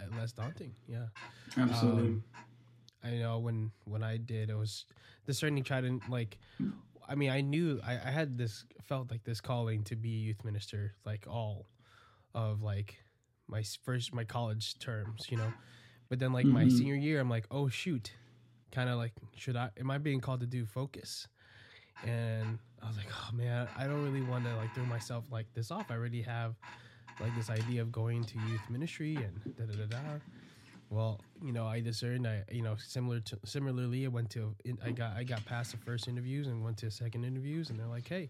[0.00, 0.74] uh, less daunting.
[0.88, 1.06] Yeah.
[1.56, 2.24] absolutely Um,
[3.04, 4.86] I know when when I did, it was
[5.26, 5.62] discerning.
[5.62, 6.38] Try to like,
[7.12, 10.20] I mean, I knew I, I had this felt like this calling to be a
[10.20, 11.68] youth minister, like all
[12.34, 12.96] of like
[13.48, 15.54] my first my college terms, you know.
[16.10, 16.72] But then like my Mhm.
[16.72, 18.12] senior year, I'm like, oh shoot,
[18.72, 19.70] kind of like, should I?
[19.78, 21.28] Am I being called to do focus?
[22.02, 25.48] And I was like, oh man, I don't really want to like throw myself like
[25.54, 25.90] this off.
[25.90, 26.56] I already have
[27.18, 30.18] like this idea of going to youth ministry and da da da da.
[30.92, 32.26] Well, you know, I discerned.
[32.26, 35.78] I you know similar to similarly, I went to I got I got past the
[35.78, 38.28] first interviews and went to second interviews, and they're like, hey,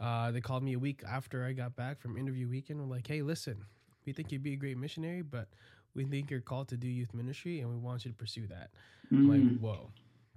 [0.00, 2.78] uh, they called me a week after I got back from interview weekend.
[2.80, 3.64] We're like, hey, listen,
[4.06, 5.48] we think you'd be a great missionary, but
[5.94, 8.70] we think you're called to do youth ministry, and we want you to pursue that.
[9.10, 9.90] I'm Mm, like, whoa,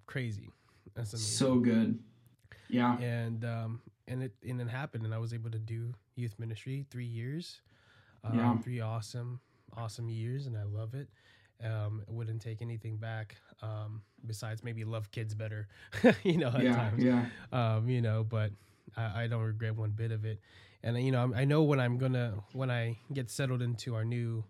[0.07, 0.49] crazy.
[0.95, 1.99] That's amazing so good
[2.69, 6.33] yeah and um and it and it happened and i was able to do youth
[6.39, 7.61] ministry three years
[8.23, 8.57] um, Yeah.
[8.63, 9.39] three awesome
[9.77, 11.09] awesome years and i love it
[11.63, 15.67] um wouldn't take anything back um besides maybe love kids better
[16.23, 17.03] you know at yeah times.
[17.03, 17.25] yeah.
[17.53, 18.51] Um you know but
[18.97, 20.39] I, I don't regret one bit of it.
[20.83, 24.05] And you know I'm- i know when i'm gonna when i get settled into our
[24.05, 24.43] new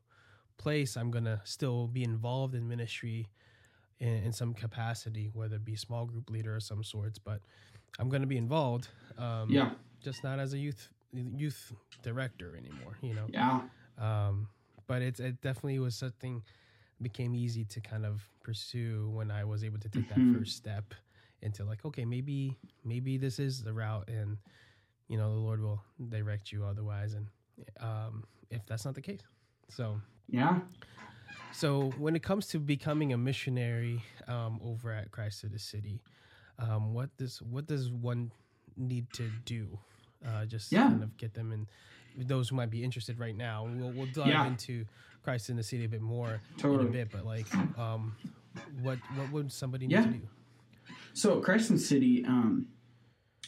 [0.58, 3.28] place i'm gonna still be involved in ministry
[4.00, 7.40] in, in some capacity whether it be small group leader of some sorts but
[8.00, 9.70] i'm gonna be involved um yeah.
[10.04, 11.72] just not as a youth youth
[12.04, 13.28] director anymore you know?
[13.30, 13.62] Yeah.
[13.98, 14.48] Um
[14.88, 16.44] but it's it definitely was something
[17.02, 20.94] became easy to kind of pursue when I was able to take that first step
[21.42, 24.38] into like, okay, maybe maybe this is the route, and
[25.08, 27.28] you know the Lord will direct you otherwise, and
[27.80, 29.22] um, if that's not the case,
[29.70, 30.60] so Yeah.
[31.52, 36.02] so when it comes to becoming a missionary um, over at Christ of the City,
[36.60, 38.32] um, what does what does one
[38.78, 39.80] need to do?
[40.26, 40.90] Uh, just Yeah.
[40.90, 41.68] kind of get them and
[42.28, 44.48] Those who might be interested right now, we'll we'll dive Yeah.
[44.48, 44.86] into
[45.26, 47.10] Christ in the City a bit more in a bit.
[47.12, 47.48] But like,
[47.80, 48.16] um,
[48.84, 50.06] what what would somebody Yeah.
[50.06, 50.28] need to do?
[51.14, 52.68] So Christ in the City, um,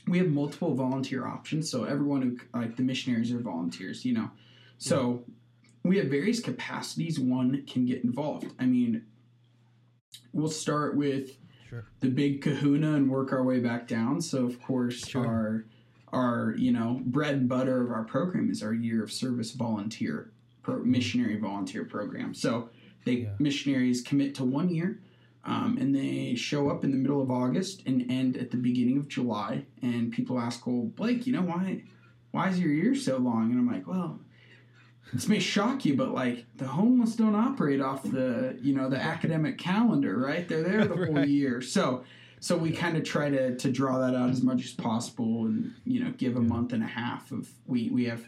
[0.07, 1.69] we have multiple volunteer options.
[1.69, 4.31] So everyone who like the missionaries are volunteers, you know.
[4.79, 5.23] So
[5.83, 8.51] we have various capacities one can get involved.
[8.59, 9.03] I mean,
[10.33, 11.37] we'll start with
[11.69, 11.85] Sure.
[11.99, 14.19] the big kahuna and work our way back down.
[14.21, 15.25] So of course Sure.
[15.27, 15.65] our
[16.13, 20.31] our you know bread and butter of our program is our year of service volunteer
[20.67, 22.34] pro, missionary volunteer program.
[22.34, 22.69] So
[23.06, 23.30] they Yeah.
[23.39, 24.99] missionaries commit to one year.
[25.45, 28.97] Um, and they show up in the middle of August and end at the beginning
[28.97, 29.63] of July.
[29.82, 31.84] And people ask, "Well, Blake, you know why?
[32.32, 34.19] Why is your year so long?" And I'm like, "Well,
[35.13, 39.01] this may shock you, but like the homeless don't operate off the you know the
[39.01, 40.45] academic calendar, right?
[40.49, 42.03] They're there the whole year, so
[42.41, 45.71] so we kind of try to to draw that out as much as possible, and
[45.86, 48.25] you know give a month and a half of we we have."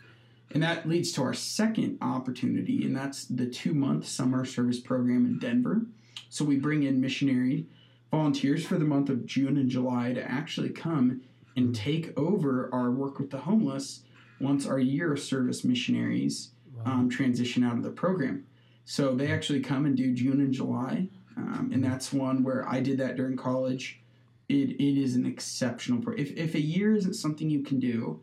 [0.51, 5.25] And that leads to our second opportunity, and that's the two month summer service program
[5.25, 5.83] in Denver.
[6.29, 7.67] So we bring in missionary
[8.11, 11.21] volunteers for the month of June and July to actually come
[11.55, 14.01] and take over our work with the homeless
[14.39, 16.51] once our year of service missionaries
[16.85, 16.93] Wow.
[16.93, 18.45] um, transition out of the program.
[18.85, 22.79] So they actually come and do June and July, um, and that's one where I
[22.79, 23.99] did that during college.
[24.47, 26.01] It, it is an exceptional.
[26.01, 28.21] Pro- if if a year isn't something you can do,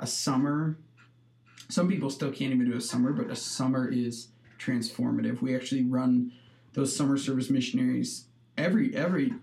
[0.00, 0.76] a summer.
[1.68, 5.40] Some people still can't even do a summer, but a summer is transformative.
[5.40, 6.32] We actually run
[6.74, 9.34] those summer service missionaries every every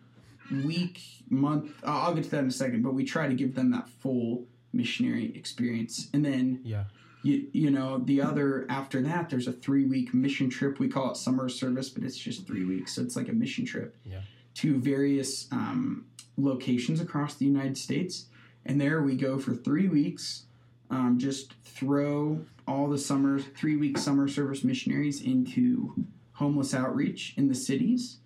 [0.64, 1.72] week, month.
[1.84, 4.46] I'll get to that in a second, but we try to give them that full
[4.74, 6.86] missionary experience, and then yeah.
[7.24, 11.12] you, you know the other after that there's a three week mission trip we call
[11.12, 14.22] it summer service but it's just three weeks so it's like a mission trip Yeah.
[14.56, 16.06] to various um,
[16.38, 18.28] locations across the united states
[18.66, 20.44] and there we go for three weeks
[20.92, 25.96] um, just throw all the summer three week summer service missionaries into
[26.34, 28.20] homeless outreach in the cities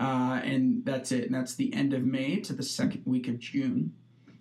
[0.00, 1.26] uh, and that's it.
[1.26, 3.92] And that's the end of may to the second week of june.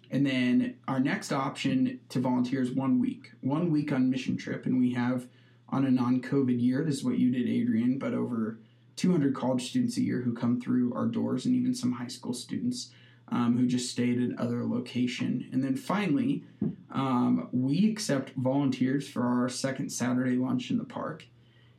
[0.09, 4.65] And then our next option to volunteer is one week, one week on mission trip.
[4.65, 5.27] And we have
[5.67, 8.59] on a non COVID year, this is what you did, Adrian, but over
[8.95, 12.33] 200 college students a year who come through our doors and even some high school
[12.33, 12.91] students
[13.31, 15.47] um, who just stayed at other location.
[15.51, 16.43] And then finally,
[16.91, 21.25] um, we accept volunteers for our second Saturday lunch in the park.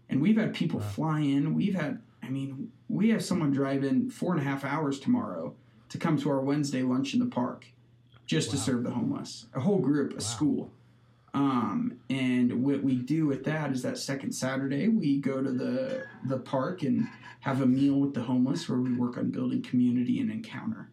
[0.09, 0.87] And we've had people Wow.
[0.87, 1.55] fly in.
[1.55, 5.55] We've had, I mean, we have someone drive in four and a half hours tomorrow
[5.89, 7.67] to come to our Wednesday lunch in the park
[8.27, 9.47] just to serve the homeless.
[9.55, 10.21] A whole group, a Wow.
[10.21, 10.73] school.
[11.33, 16.05] Um, and what we do with that is that second Saturday we go to the
[16.25, 17.07] the park and
[17.41, 20.90] have a meal with the homeless where we work on building community and encounter.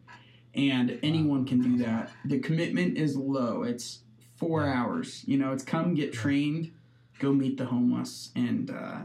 [0.58, 2.12] And anyone can do that.
[2.26, 3.62] The commitment is low.
[3.64, 4.00] It's
[4.36, 5.24] four hours.
[5.28, 6.72] You know, it's come get trained,
[7.20, 9.00] go meet the homeless, and uh,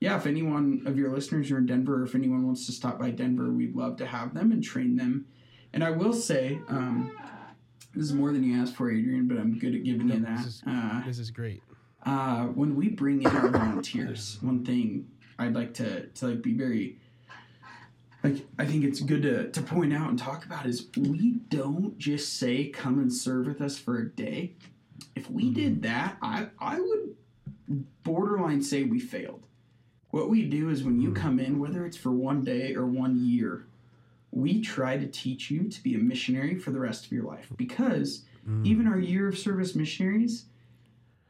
[0.00, 2.98] yeah, if anyone of your listeners are in Denver, or if anyone wants to stop
[3.00, 5.26] by Denver, we'd love to have them and train them.
[5.72, 7.10] And I will say, um,
[7.94, 10.36] this is more than you asked for, Adrian, but I'm good at giving you that.
[10.38, 11.62] this is- uh, This is great.
[12.04, 16.52] uh, when we bring in our volunteers, one thing I'd like to, to like be
[16.54, 16.98] very
[18.26, 21.96] like I think it's good to, to point out and talk about is we don't
[21.98, 24.54] just say come and serve with us for a day.
[25.14, 27.14] If we did that, I I would
[28.02, 29.46] borderline say we failed.
[30.10, 31.16] What we do is when you Mhm.
[31.16, 33.66] come in, whether it's for one day or one year,
[34.30, 37.52] we try to teach you to be a missionary for the rest of your life
[37.56, 38.64] because Mm.
[38.66, 40.46] even our year of service missionaries,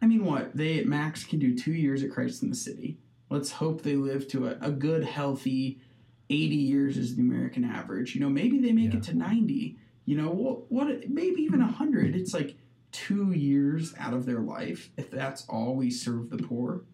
[0.03, 0.55] I mean, what?
[0.57, 2.99] They at max can do two years at Christ in the City.
[3.31, 5.81] Let's hope they live to a, a good, healthy
[6.29, 8.15] 80 years is the American average.
[8.15, 8.99] You know, maybe they make Yeah.
[8.99, 9.79] it to 90.
[10.05, 11.09] You know, what, what?
[11.09, 12.15] Maybe even 100.
[12.15, 12.57] It's like
[12.93, 14.91] two years out of their life.
[14.97, 16.85] If that's all we serve the poor,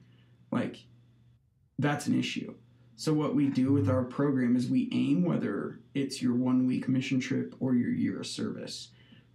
[0.51, 0.85] like,
[1.79, 2.55] that's an issue.
[2.97, 6.88] So, what we do with our program is we aim, whether it's your one week
[6.88, 8.88] mission trip or your year of service,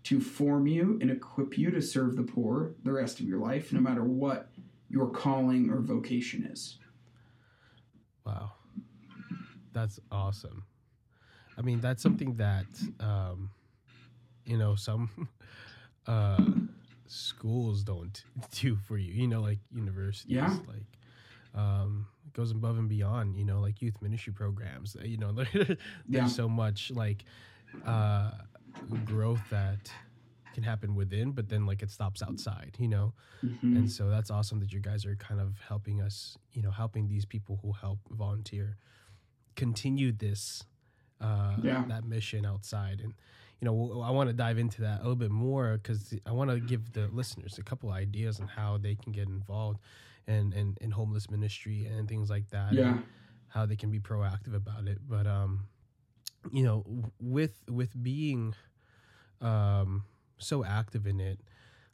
[0.04, 3.74] to form you and equip you to serve the poor the rest of your life,
[3.74, 4.50] no matter what
[4.90, 6.78] your calling or vocation is.
[8.26, 8.54] Wow.
[9.78, 10.64] That's awesome.
[11.58, 12.66] I mean, that's something that
[13.00, 13.52] um
[14.46, 15.10] you know, some
[16.08, 16.46] uh
[17.08, 18.24] schools don't
[18.62, 19.14] do for you.
[19.14, 20.54] You know, like universities Yeah.
[20.68, 20.90] like
[21.54, 23.36] um, goes above and beyond.
[23.38, 24.96] You know, like youth ministry programs.
[25.04, 25.78] You know, there's
[26.10, 26.26] Yeah.
[26.26, 27.24] so much like
[27.86, 28.32] uh,
[29.06, 29.92] growth that
[30.54, 32.76] can happen within, but then like it stops outside.
[32.80, 33.14] You know,
[33.44, 33.76] Mhm.
[33.78, 36.38] and so that's awesome that you guys are kind of helping us.
[36.54, 38.78] You know, helping these people who help volunteer
[39.58, 40.64] continue this
[41.22, 41.84] uh, Yeah.
[41.90, 43.14] that mission outside and
[43.60, 46.50] you know i want to dive into that a little bit more because i want
[46.52, 49.80] to give the listeners a couple ideas on how they can get involved
[50.28, 53.00] in, in, in homeless ministry and things like that Yeah.
[53.50, 55.62] how they can be proactive about it but um
[56.52, 56.86] you know
[57.20, 58.54] with with being
[59.42, 60.04] um
[60.38, 61.40] so active in it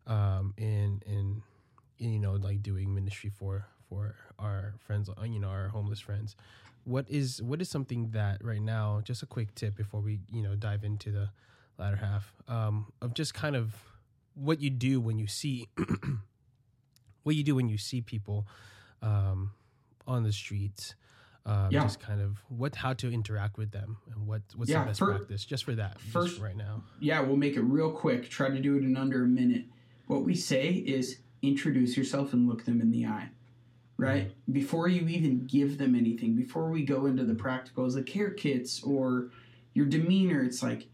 [0.07, 1.41] um in in
[1.97, 6.35] you know like doing ministry for for our friends you know our homeless friends
[6.85, 10.41] what is what is something that right now just a quick tip before we you
[10.43, 11.29] know dive into the
[11.77, 13.73] latter half um of just kind of
[14.35, 15.67] what you do when you see
[17.23, 18.45] what you do when you see people
[19.01, 19.51] um
[20.07, 20.95] on the streets
[21.45, 21.81] um, Yeah.
[21.83, 24.99] just kind of what how to interact with them and what what's Yeah, the best
[25.01, 28.29] practice just for that first- right now yeah, we'll make it real quick.
[28.29, 29.65] Try to do it in under a minute.
[30.07, 33.27] What we say is introduce yourself and look them in the eye.
[33.97, 34.31] Right?
[34.51, 38.83] Before you even give them anything, before we go into the practicals, the care kits
[38.83, 39.29] or
[39.73, 40.87] your demeanor, it's like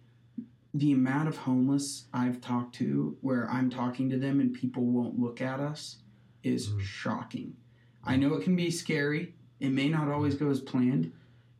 [0.74, 5.20] the amount of homeless I've talked to where I'm talking to them and people won't
[5.20, 5.98] look at us
[6.44, 6.82] is Mhm.
[6.82, 7.56] shocking.
[8.04, 9.34] I know it can be scary.
[9.60, 11.12] It may not always go as planned,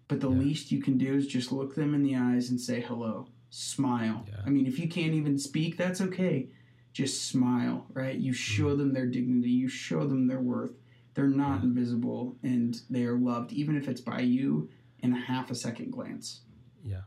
[0.08, 0.38] but the Yeah.
[0.38, 3.28] least you can do is just look them in the eyes and say hello.
[3.50, 4.26] Smile.
[4.30, 4.44] Yeah.
[4.46, 6.50] I mean, if you can't even speak, that's okay.
[6.94, 8.18] Just smile, right?
[8.18, 10.78] You show them their dignity, you show them their worth.
[11.20, 15.52] They're not invisible and they are loved, even if it's by you in a half
[15.52, 16.42] a second glance.
[16.84, 17.02] Yeah.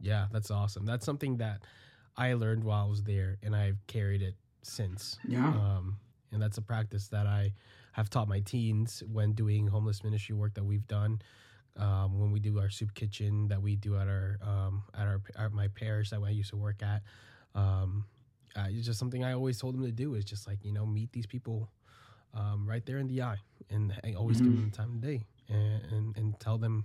[0.00, 0.84] Yeah, that's awesome.
[0.86, 1.62] That's something that
[2.16, 5.18] I learned while I was there and I've carried it since.
[5.26, 5.46] Yeah.
[5.46, 5.98] Um,
[6.32, 7.52] and that's a practice that I
[7.92, 11.22] have taught my teens when doing homeless ministry work that we've done.
[11.76, 15.22] Um, when we do our soup kitchen that we do at our um, at our
[15.36, 17.02] at my parish that I used to work at,
[17.54, 18.04] um,
[18.56, 20.14] uh, it's just something I always told them to do.
[20.14, 21.68] Is just like you know meet these people
[22.34, 23.38] um, right there in the eye,
[23.70, 24.56] and, always give Mhm.
[24.56, 26.84] them the time of day, and, and and tell them,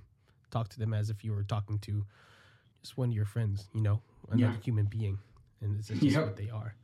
[0.52, 2.06] talk to them as if you were talking to
[2.82, 4.62] just one of your friends, you know, another Yeah.
[4.62, 5.20] human being,
[5.62, 6.26] and it's just Yep.
[6.26, 6.76] what they are.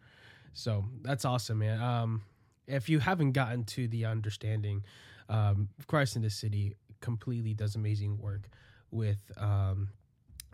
[0.54, 1.82] So that's awesome, man.
[1.82, 2.22] Um,
[2.68, 4.84] if you haven't gotten to the understanding,
[5.30, 8.50] um, Christ in the City completely does amazing work
[8.92, 9.90] with um,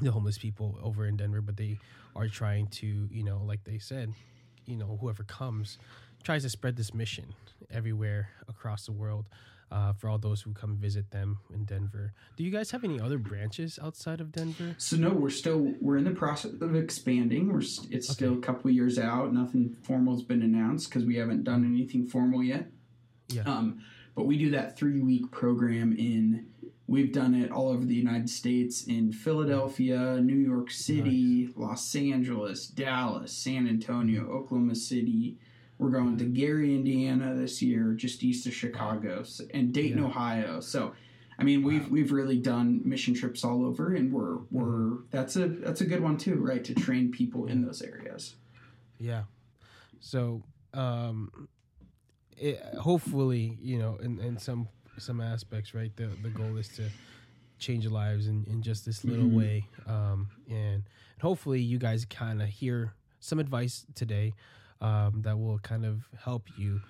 [0.02, 1.80] the homeless people over in Denver, but they
[2.16, 4.14] are trying to, you know, like they said,
[4.66, 5.78] you know, whoever comes
[6.26, 7.26] tries to spread this mission
[7.72, 9.26] everywhere across the world.
[9.72, 13.00] Uh, for all those who come visit them in Denver, do you guys have any
[13.00, 14.76] other branches outside of Denver?
[14.78, 17.52] So no, we're still we're in the process of expanding.
[17.52, 19.34] We're it's still a couple years out.
[19.34, 22.68] Nothing formal's been announced because we haven't done anything formal yet.
[23.30, 23.42] Yeah.
[23.48, 23.82] Um,
[24.16, 26.46] but we do that three week program in.
[26.88, 32.68] We've done it all over the United States in Philadelphia, New York City, Los Angeles,
[32.68, 35.40] Dallas, San Antonio, Oklahoma City.
[35.78, 40.06] We're going to Gary, Indiana this year, just east of Chicago, and Dayton, Yeah.
[40.06, 40.60] Ohio.
[40.62, 40.94] So
[41.38, 41.90] I mean, we've Wow.
[41.92, 46.00] we've really done mission trips all over, and we're we're that's a that's a good
[46.02, 46.64] one too, right?
[46.64, 48.36] To train people in those areas.
[49.00, 49.24] Yeah.
[50.00, 51.50] So, um,
[52.38, 56.90] it, hopefully, you know, in, in some some aspects, right, the the goal is to
[57.60, 59.34] change lives in, in just this little Mhm.
[59.34, 59.68] way.
[59.88, 60.84] Um, and
[61.22, 64.34] hopefully, you guys kind of hear some advice today
[64.82, 66.82] um, that will kind of help you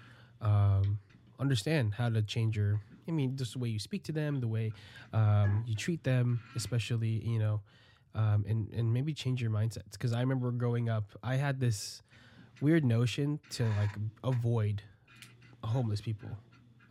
[0.41, 0.99] um,
[1.39, 2.81] understand how to change your.
[3.07, 4.73] I mean, just the way you speak to them, the way
[5.13, 7.61] um, you treat them, especially, you know,
[8.15, 9.91] um, and and maybe change your mindsets.
[9.91, 12.01] Because I remember growing up, I had this
[12.61, 13.91] weird notion to like
[14.23, 14.81] avoid
[15.63, 16.29] homeless people,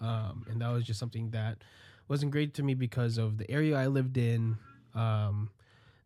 [0.01, 1.59] um, and that was just something that
[2.09, 4.57] wasn't great to me because of the area I lived in.
[4.95, 5.51] Um,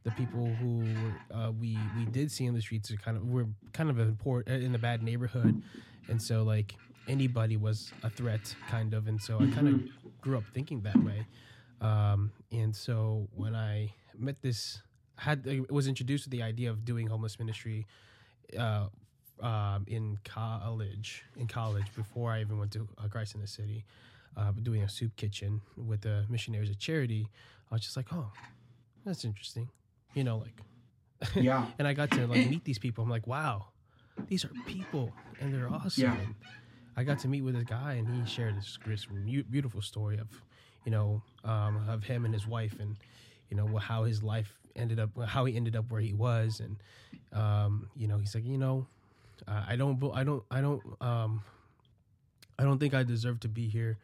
[0.08, 0.86] the people who
[1.34, 4.06] uh, we we did see in the streets are kind of were kind of a
[4.12, 5.62] poor in a bad neighborhood,
[6.08, 6.74] and so like
[7.08, 9.80] anybody was a threat, kind of, and so I kind of
[10.22, 11.26] grew up thinking that way.
[11.80, 14.80] Um, and so when I met this,
[15.16, 17.86] had was introduced to the idea of doing homeless ministry
[18.58, 18.86] uh,
[19.40, 21.24] um, in college.
[21.36, 23.84] In college, before I even went to uh, Christ in the City,
[24.38, 27.28] uh, doing a soup kitchen with the missionaries of charity,
[27.70, 28.32] I was just like, oh,
[29.04, 29.68] that's interesting.
[30.14, 30.60] You know, like,
[31.34, 31.66] Yeah.
[31.78, 33.04] and I got to like meet these people.
[33.04, 33.66] I'm like, wow,
[34.28, 36.04] these are people, and they're awesome.
[36.04, 36.16] Yeah.
[36.16, 36.34] And
[36.96, 39.06] I got to meet with this guy, and he shared this, this
[39.50, 40.28] beautiful story of,
[40.84, 42.96] you know, um, of him and his wife, and
[43.50, 46.76] you know how his life ended up, how he ended up where he was, and
[47.32, 48.86] um, you know, he's like, you know,
[49.46, 51.42] uh, I don't, I don't, I don't, um,
[52.58, 53.98] I don't think I deserve to be here.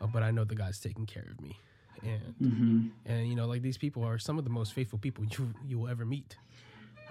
[0.00, 1.58] uh, but I know the God's taking care of me,
[2.02, 5.24] and hmm and you know like these people are some of the most faithful people
[5.38, 6.36] you you will ever meet,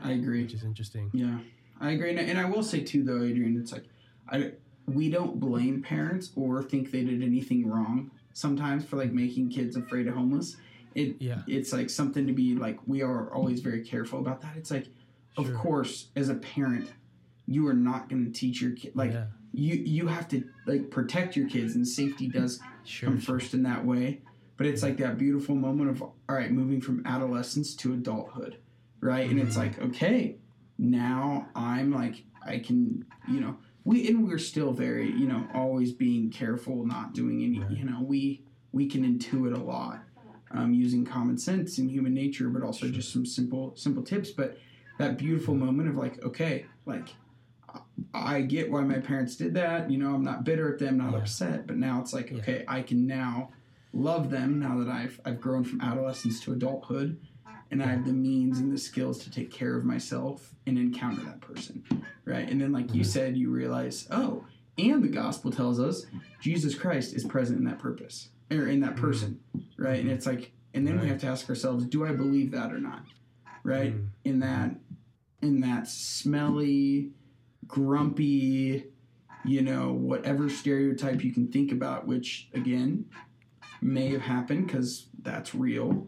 [0.03, 0.43] I agree.
[0.43, 1.09] which is interesting.
[1.13, 1.39] Yeah,
[1.79, 3.85] I agree, and, and I will say too, though, Adrian, it's like
[4.29, 4.53] I
[4.87, 9.75] we don't blame parents or think they did anything wrong sometimes for like making kids
[9.75, 10.57] afraid of homeless.
[10.95, 11.41] It Yeah.
[11.47, 14.55] it's like something to be like we are always very careful about that.
[14.57, 14.87] It's like,
[15.37, 15.55] of Sure.
[15.55, 16.89] course, as a parent,
[17.47, 20.89] you are not going to teach your kid like yeah, you you have to like
[20.89, 23.09] protect your kids, and safety does sure.
[23.09, 24.21] come first in that way.
[24.61, 28.57] But it's like that beautiful moment of all right, moving from adolescence to adulthood,
[28.99, 29.27] right?
[29.27, 29.57] And it's Mhm.
[29.57, 30.37] like okay,
[30.77, 35.93] now I'm like I can you know we and we're still very you know always
[35.93, 40.03] being careful, not doing any you know we we can intuit a lot
[40.51, 42.93] um, using common sense and human nature, but also Sure.
[42.93, 44.29] just some simple simple tips.
[44.29, 44.59] But
[44.99, 47.15] that beautiful moment of like okay, like.
[48.13, 49.89] I get why my parents did that.
[49.89, 51.19] You know, I'm not bitter at them, not Yeah.
[51.19, 51.65] upset.
[51.65, 52.39] But now it's like, Yeah.
[52.39, 53.51] okay, I can now
[53.93, 57.19] love them now that I've I've grown from adolescence to adulthood,
[57.69, 61.23] and I have the means and the skills to take care of myself and encounter
[61.23, 61.83] that person,
[62.25, 62.49] right?
[62.49, 63.05] And then, like you Mhm.
[63.05, 64.45] said, you realize, oh,
[64.77, 66.05] and the gospel tells us
[66.39, 69.39] Jesus Christ is present in that purpose or in that person,
[69.77, 69.99] right?
[69.99, 72.79] And it's like, and then we have to ask ourselves, do I believe that or
[72.79, 73.03] not,
[73.63, 73.93] right?
[73.93, 74.07] Mm.
[74.23, 74.75] In that,
[75.41, 77.11] in that smelly,
[77.67, 78.85] grumpy,
[79.43, 83.05] you know, whatever stereotype you can think about, which again
[83.81, 86.07] may have happened because that's real,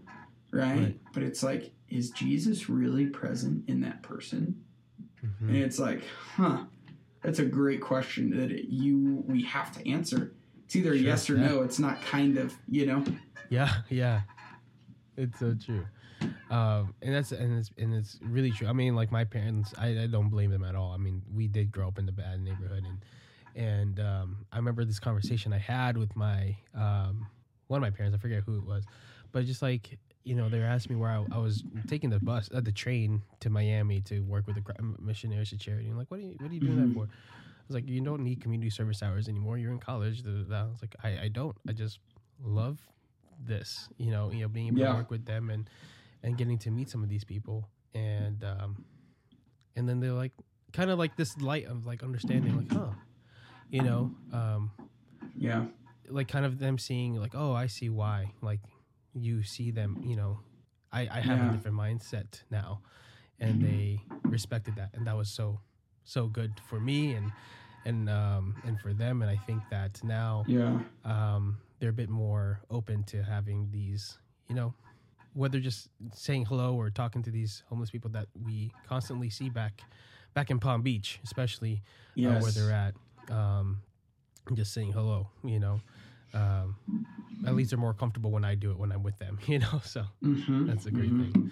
[0.51, 0.77] right?
[0.77, 0.99] Right.
[1.13, 4.63] But it's like, is Jesus really present in that person?
[5.23, 5.47] Mhm.
[5.49, 6.03] And it's like,
[6.35, 6.65] huh,
[7.21, 10.33] that's a great question that it, you we have to answer.
[10.65, 11.47] It's either Sure, yes or yeah.
[11.49, 11.61] no.
[11.61, 13.03] It's not kind of, you know.
[13.49, 14.21] Yeah, yeah,
[15.17, 15.85] it's so true,
[16.49, 18.67] um, and that's and it's and it's really true.
[18.67, 20.91] I mean, like my parents, I, I don't blame them at all.
[20.91, 22.97] I mean, we did grow up in the bad neighborhood, and
[23.55, 27.27] and um, I remember this conversation I had with my um,
[27.73, 28.15] one of my parents.
[28.15, 28.85] I forget who it was,
[29.31, 32.19] but just like you know, they were asking me where I, I was taking the
[32.19, 34.63] bus, uh, the train to Miami to work with the
[35.01, 35.89] missionaries to charity.
[35.89, 37.03] And like, what are you what are you doing that for?
[37.03, 39.57] I was like, you don't need community service hours anymore.
[39.57, 40.23] You're in college.
[40.25, 40.29] I
[40.63, 41.57] was like, I, I don't.
[41.67, 41.99] I just
[42.41, 42.79] love
[43.45, 43.89] this.
[43.97, 44.91] You know, you know, being able Yeah.
[44.91, 45.69] to work with them and
[46.23, 48.77] and getting to meet some of these people and um
[49.75, 50.31] and then they're like
[50.71, 52.91] kind of like this light of like understanding like huh
[53.69, 54.71] you know um
[55.37, 55.65] Yeah.
[56.09, 58.59] Like kind of them seeing like oh i see why like
[59.13, 60.39] you see them you know
[60.91, 61.49] i i have Yeah.
[61.49, 62.81] a different mindset now
[63.39, 65.59] and they respected that and that was so
[66.03, 67.31] so good for me and
[67.85, 70.79] and um and for them and i think that now Yeah.
[71.05, 74.73] um they're a bit more open to having these you know
[75.33, 79.81] whether just saying hello or talking to these homeless people that we constantly see back
[80.33, 81.81] back in palm beach especially
[82.37, 82.93] uh, where they're at
[83.31, 83.81] um,
[84.53, 85.79] just saying hello you know?
[86.33, 86.75] Um,
[87.45, 89.81] at least they're more comfortable when i do it when i'm with them you know?
[89.83, 91.33] So Mhm, that's a great mhm.
[91.33, 91.51] thing.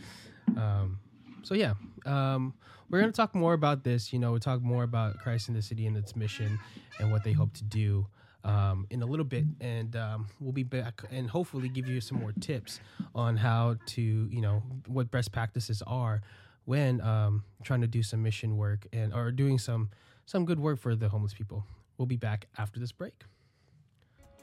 [0.58, 1.00] Um,
[1.44, 1.74] so yeah
[2.06, 2.54] um,
[2.90, 5.54] we're going to talk more about this you know we'll talk more about christ in
[5.56, 6.60] the city and its mission
[7.00, 8.06] and what they hope to do
[8.44, 9.46] um, in a little bit.
[9.60, 12.80] And um, we'll be back and hopefully give you some more tips
[13.14, 16.22] on how to you know what best practices are
[16.66, 19.90] when um, trying to do some mission work and or doing some
[20.26, 21.64] some good work for the homeless people
[21.98, 23.14] we'll be back after this break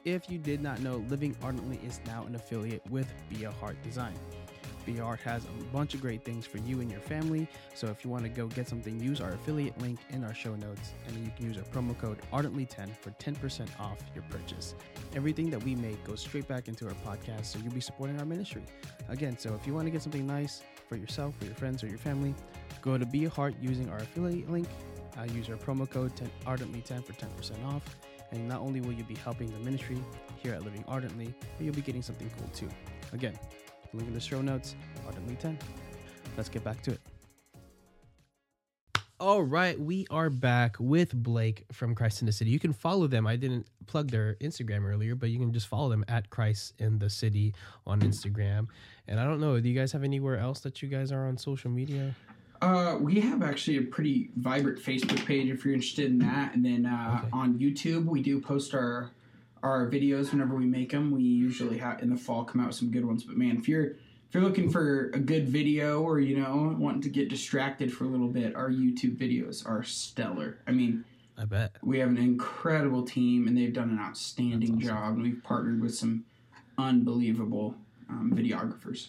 [0.04, 3.76] If you did not know, Living Ardently is now an affiliate with Be a Heart
[3.82, 4.14] Design.
[4.86, 7.46] Be a Heart has a bunch of great things for you and your family.
[7.74, 10.54] So if you want to go get something, use our affiliate link in our show
[10.54, 14.74] notes, and you can use our promo code Ardently10 for 10% off your purchase.
[15.14, 18.24] Everything that we make goes straight back into our podcast, so you'll be supporting our
[18.24, 18.62] ministry.
[19.10, 21.88] Again, so if you want to get something nice for yourself, for your friends, or
[21.88, 22.34] your family,
[22.80, 24.68] go to Be a Heart using our affiliate link.
[25.18, 27.82] Uh, use our promo code 10, Ardently10 for 10% off.
[28.30, 29.98] And not only will you be helping the ministry
[30.36, 32.68] here at Living Ardently, but you'll be getting something cool too.
[33.12, 33.38] Again,
[33.92, 35.58] link in the show notes, Ardently 10.
[36.36, 37.00] Let's get back to it.
[39.20, 42.50] All right, we are back with Blake from Christ in the City.
[42.50, 43.26] You can follow them.
[43.26, 47.00] I didn't plug their Instagram earlier, but you can just follow them at Christ in
[47.00, 47.52] the City
[47.84, 48.68] on Instagram.
[49.08, 51.36] And I don't know, do you guys have anywhere else that you guys are on
[51.36, 52.14] social media?
[52.60, 56.64] Uh, we have actually a pretty vibrant Facebook page if you're interested in that, and
[56.64, 57.28] then uh, Okay.
[57.32, 59.10] on YouTube we do post our
[59.62, 61.10] our videos whenever we make them.
[61.10, 63.24] We usually have in the fall come out with some good ones.
[63.24, 67.02] But man, if you're if you're looking for a good video or you know wanting
[67.02, 70.58] to get distracted for a little bit, our YouTube videos are stellar.
[70.66, 71.04] I mean,
[71.36, 71.76] I bet.
[71.82, 74.80] we have an incredible team, and they've done an outstanding awesome.
[74.80, 75.14] job.
[75.14, 76.24] And we've partnered with some
[76.76, 77.74] unbelievable
[78.08, 79.08] um, videographers.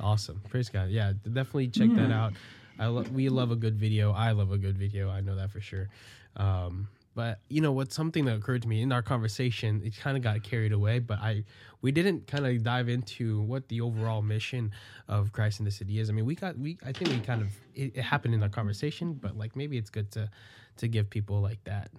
[0.00, 0.40] Awesome.
[0.48, 0.90] Praise God.
[0.90, 2.32] Yeah, definitely check that out.
[2.78, 4.12] I lo- we love a good video.
[4.12, 5.10] I love a good video.
[5.10, 5.88] I know that for sure.
[6.36, 10.16] Um, But you know what's something that occurred to me in our conversation, it kind
[10.16, 11.42] of got carried away, but I
[11.82, 14.70] we didn't kind of dive into what the overall mission
[15.08, 16.10] of Christ in the City is.
[16.10, 18.48] I mean, we got we I think we kind of it, it happened in our
[18.48, 20.30] conversation, but like maybe it's good to
[20.76, 21.90] to give people like that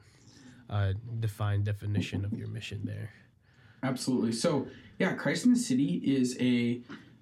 [0.70, 3.10] uh defined definition of your mission there.
[3.84, 4.32] Absolutely.
[4.32, 4.68] So
[5.00, 6.80] yeah, Christ in the City is a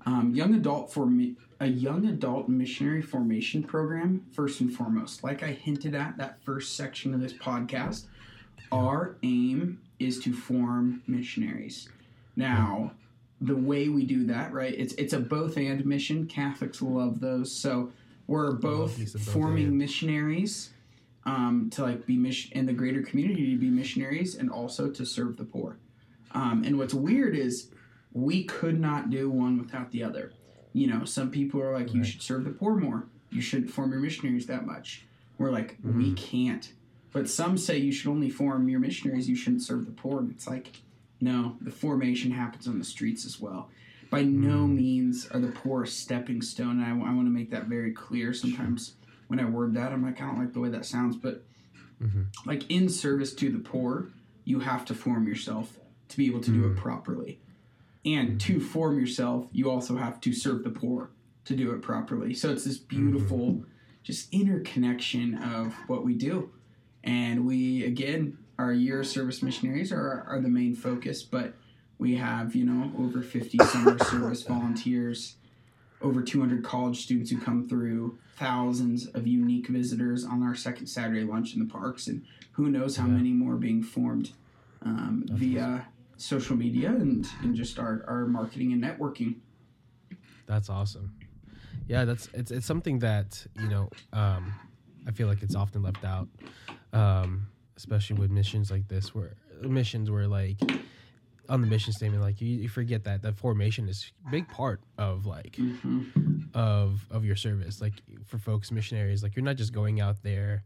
[0.07, 4.25] um, young adult for me, a young adult missionary formation program.
[4.31, 8.05] First and foremost, like I hinted at that first section of this podcast,
[8.71, 11.89] our aim is to form missionaries.
[12.37, 12.93] Now,
[13.41, 14.73] the way we do that, right?
[14.77, 16.25] It's it's a both and mission.
[16.25, 17.51] Catholics love those.
[17.51, 17.91] So
[18.27, 19.77] we're both both forming and.
[19.77, 20.69] missionaries
[21.25, 25.05] um, to like be mission in the greater community to be missionaries and also to
[25.05, 25.75] serve the poor.
[26.31, 27.71] Um, and what's weird is
[28.17, 30.33] we could not do one without the other.
[30.73, 33.05] You know, some people are like, you should serve the poor more.
[33.29, 35.05] You shouldn't form your missionaries that much.
[35.37, 36.15] We're like, we mm-hmm.
[36.15, 36.73] can't.
[37.13, 39.29] But some say you should only form your missionaries.
[39.29, 40.19] You shouldn't serve the poor.
[40.19, 40.81] And it's like,
[41.21, 43.69] no, the formation happens on the streets as well.
[44.09, 44.75] By no mm.
[44.75, 46.81] means are the poor a stepping stone.
[46.81, 48.33] And I, want to make that very clear.
[48.33, 48.93] Sometimes
[49.27, 51.15] when I word that, I'm like, I don't like the way that sounds.
[51.15, 51.43] But
[52.01, 52.27] Mhm.
[52.45, 54.09] like in service to the poor,
[54.45, 56.77] you have to form yourself to be able to do it mm.
[56.77, 57.39] properly.
[58.05, 61.09] And to form yourself, you also have to serve the poor
[61.45, 62.33] to do it properly.
[62.33, 63.63] So it's this beautiful,
[64.03, 66.51] just interconnection of what we do.
[67.03, 71.53] And we, again, our year service missionaries are, are the main focus, but
[71.99, 75.35] we have, you know, over 50 summer service volunteers,
[76.01, 81.23] over 200 college students who come through, thousands of unique visitors on our second Saturday
[81.23, 83.13] lunch in the parks, and who knows how Yeah.
[83.13, 84.31] many more being formed
[84.83, 85.87] um, via
[86.17, 89.35] social media and, and just our, our marketing and networking.
[90.47, 91.11] That's awesome.
[91.87, 94.57] Yeah, that's it's it's something that you know um,
[95.07, 96.29] I feel like it's often left out,
[96.93, 97.47] um,
[97.77, 100.59] especially with missions like this, where missions where like
[101.49, 104.81] on the mission statement, like you, you forget that that formation is a big part
[104.97, 106.03] of like hmm
[106.53, 107.81] of of your service.
[107.81, 110.63] Like for FOCUS missionaries, like you're not just going out there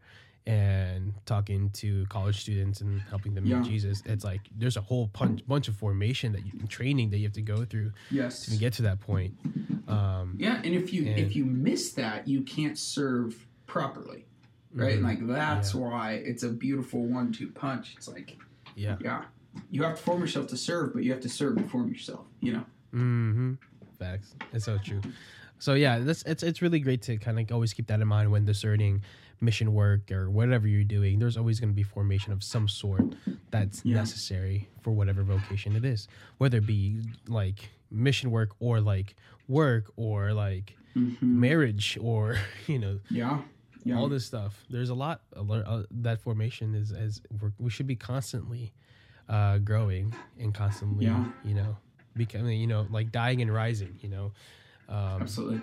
[1.36, 3.59] talking to college students and helping them Yeah.
[3.61, 4.03] meet Jesus.
[4.05, 7.34] It's like there's a whole punch, bunch of formation that you training that you have
[7.34, 8.45] to go through Yes.
[8.47, 9.34] to get to that point.
[9.88, 14.25] Um, Yeah, and if you And- if you miss that, you can't serve properly,
[14.73, 14.99] right?
[14.99, 15.03] Mhm.
[15.03, 15.79] Like that's Yeah.
[15.82, 17.93] why it's a beautiful one-two punch.
[17.95, 18.38] It's like,
[18.75, 18.97] yeah.
[18.99, 19.23] yeah,
[19.69, 22.25] you have to form yourself to serve, but you have to serve to form yourself.
[22.41, 22.65] You know?
[22.93, 23.53] Mm-hmm.
[23.97, 24.36] Facts.
[24.51, 25.01] It's so true.
[25.59, 28.32] So yeah, that's it's it's really great to kind of always keep that in mind
[28.32, 29.03] when discerning
[29.41, 31.19] mission work or whatever you're doing.
[31.19, 33.15] There's always going to be formation of some sort
[33.49, 33.95] that's Yeah.
[33.95, 39.15] necessary for whatever vocation it is, whether it be like mission work or like
[39.47, 41.21] work or like Mhm.
[41.21, 42.37] marriage or
[42.67, 43.41] you know Yeah,
[43.83, 43.97] yeah.
[43.97, 44.63] all this stuff.
[44.69, 47.21] There's a lot uh, that formation is as
[47.59, 48.73] we should be constantly
[49.29, 51.31] uh, growing and constantly, Yeah.
[51.45, 51.77] you know,
[52.17, 54.33] becoming, you know, like dying and rising, you know.
[54.89, 55.61] Um, Absolutely.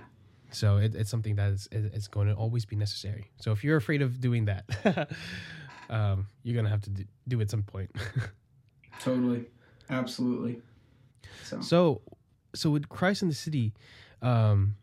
[0.50, 3.30] So it, it's something that is it- it's going to always be necessary.
[3.40, 4.64] So if you're afraid of doing that,
[5.90, 7.90] um, you're gonna have to do, do it at some point.
[9.00, 9.44] Totally.
[9.90, 10.60] Absolutely.
[11.44, 12.00] So, So,
[12.54, 13.72] so with Christ in the City,
[14.22, 14.74] um,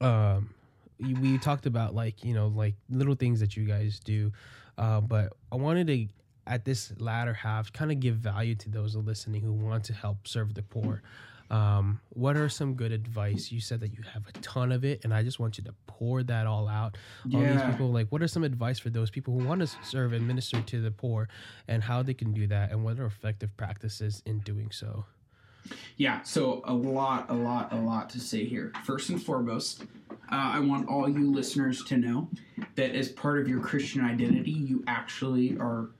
[0.00, 0.54] um,
[0.98, 4.32] you- we talked about like you know like little things that you guys do,
[4.78, 6.06] uh, but I wanted to
[6.46, 10.28] at this latter half kind of give value to those listening who want to help
[10.28, 11.02] serve the poor.
[11.50, 13.52] Um, what are some good advice?
[13.52, 15.74] You said that you have a ton of it, and I just want you to
[15.86, 16.96] pour that all out
[17.32, 17.92] on these people.
[17.92, 20.80] Like, what are some advice for those people who want to serve and minister to
[20.80, 21.28] the poor,
[21.68, 25.04] and how they can do that, and what are effective practices in doing so?
[25.96, 28.72] Yeah, so a lot, a lot, a lot to say here.
[28.84, 32.28] First and foremost, uh, I want all you listeners to know
[32.74, 35.90] that as part of your Christian identity, you actually are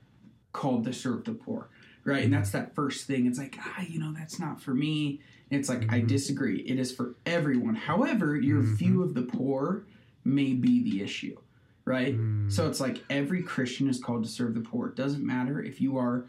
[0.53, 1.69] called to serve the poor,
[2.05, 2.23] right?
[2.23, 3.25] And that's that first thing.
[3.25, 5.19] It's like, ah, you know, that's not for me.
[5.51, 6.07] And it's like, I Mhm.
[6.07, 6.59] disagree.
[6.61, 7.75] It is for everyone.
[7.75, 8.75] However, your Mhm.
[8.77, 9.85] view of the poor
[10.23, 11.35] may be the issue,
[11.83, 12.15] right?
[12.17, 12.51] Mm.
[12.51, 14.87] So it's like every Christian is called to serve the poor.
[14.87, 16.25] It doesn't matter if you are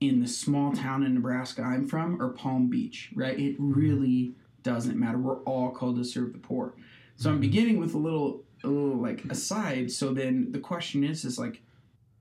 [0.00, 3.38] in the small town in Nebraska I'm from or Palm Beach, right?
[3.38, 5.18] It really doesn't matter.
[5.18, 6.74] We're all called to serve the poor.
[7.16, 7.40] So I'm Mhm.
[7.40, 9.90] beginning with a little a little like aside.
[9.92, 11.62] So then the question is is like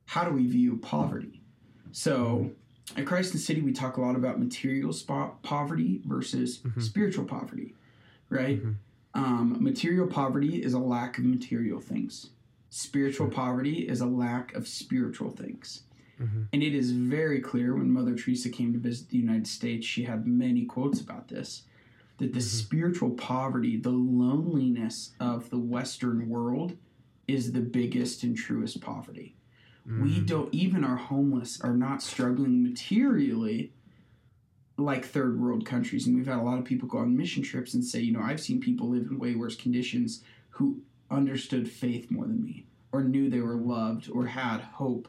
[0.06, 1.42] how do we view poverty?
[1.92, 2.52] So
[2.96, 6.82] at Christ in the City we talk a lot about material spot poverty versus Mhm.
[6.82, 7.74] spiritual poverty,
[8.30, 8.64] right?
[8.64, 8.76] Mhm.
[9.14, 12.30] Um, material poverty is a lack of material things.
[12.70, 15.84] Spiritual poverty is a lack of spiritual things.
[16.20, 16.48] Mhm.
[16.52, 20.04] And it is very clear when Mother Teresa came to visit the United States, she
[20.04, 21.64] had many quotes about this
[22.18, 22.44] that the Mhm.
[22.44, 26.78] spiritual poverty, the loneliness of the Western world
[27.28, 29.35] is the biggest and truest poverty.
[29.86, 30.26] We Mm.
[30.26, 33.72] don't even our homeless are not struggling materially
[34.78, 36.06] like third world countries.
[36.06, 38.20] And we've had a lot of people go on mission trips and say, you know,
[38.22, 40.22] I've seen people live in way worse conditions
[40.52, 45.08] who understood faith more than me or knew they were loved or had hope.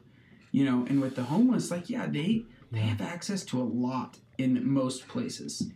[0.53, 4.19] You know, and with the homeless, like, yeah, they they have access to a lot
[4.39, 5.71] in most places.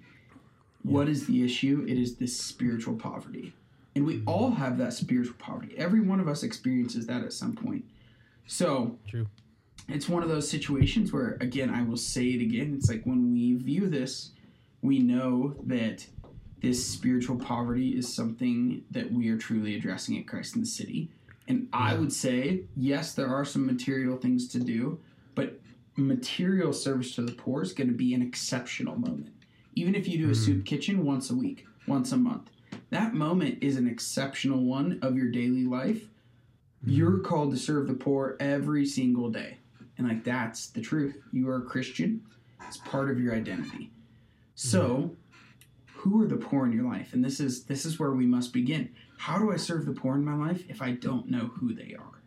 [0.82, 1.84] What is the issue?
[1.88, 3.52] It is this spiritual poverty.
[3.94, 5.76] And we all have that spiritual poverty.
[5.76, 7.84] Every one of us experiences that at some point.
[8.50, 9.28] So True.
[9.88, 12.74] it's one of those situations where, again, I will say it again.
[12.76, 14.32] It's like when we view this,
[14.82, 16.04] we know that
[16.60, 21.10] this spiritual poverty is something that we are truly addressing at Christ in the City.
[21.46, 24.98] And I would say, yes, there are some material things to do,
[25.36, 25.60] but
[25.96, 29.30] material service to the poor is going to be an exceptional moment.
[29.76, 30.36] Even if you do a Mhm.
[30.44, 32.50] soup kitchen once a week, once a month,
[32.90, 36.09] that moment is an exceptional one of your daily life.
[36.84, 39.58] You're called to serve the poor every single day.
[39.98, 41.16] And like that's the truth.
[41.32, 42.22] You are a Christian.
[42.66, 43.90] It's part of your identity.
[44.54, 45.16] So,
[45.94, 47.12] who are the poor in your life?
[47.12, 48.90] And this is this is where we must begin.
[49.18, 51.94] How do I serve the poor in my life if I don't know who they
[51.98, 52.22] are?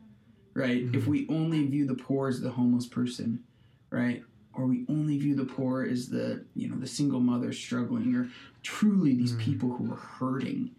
[0.53, 0.83] Right?
[0.93, 1.07] If Mhm.
[1.07, 3.43] we only view the poor as the homeless person,
[3.89, 4.23] right?
[4.53, 8.29] Or we only view the poor as the, you know, the single mother struggling or
[8.61, 9.39] truly these Mhm.
[9.39, 10.69] people who are hurting.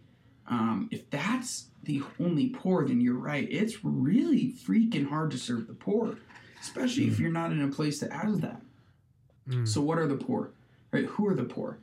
[0.46, 3.46] Um, if that's the only poor, then you're right.
[3.50, 6.16] It's really freaking hard to serve the poor,
[6.60, 7.20] especially if Mm.
[7.20, 8.62] you're not in a place that has that.
[9.48, 9.66] Mm.
[9.66, 10.50] So, what are the poor?
[10.92, 11.06] Right?
[11.06, 11.78] Who are the poor?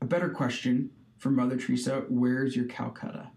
[0.00, 3.30] A better question for Mother Teresa: Where's your Calcutta?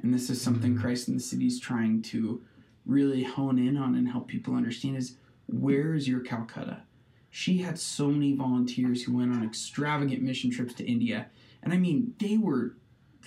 [0.00, 0.80] And this is something Mhm.
[0.80, 2.40] Christ in the City is trying to
[2.86, 5.16] really hone in on and help people understand: is
[5.46, 6.82] where is your Calcutta?
[7.30, 11.28] She had so many volunteers who went on extravagant mission trips to India,
[11.62, 12.76] and I mean, they were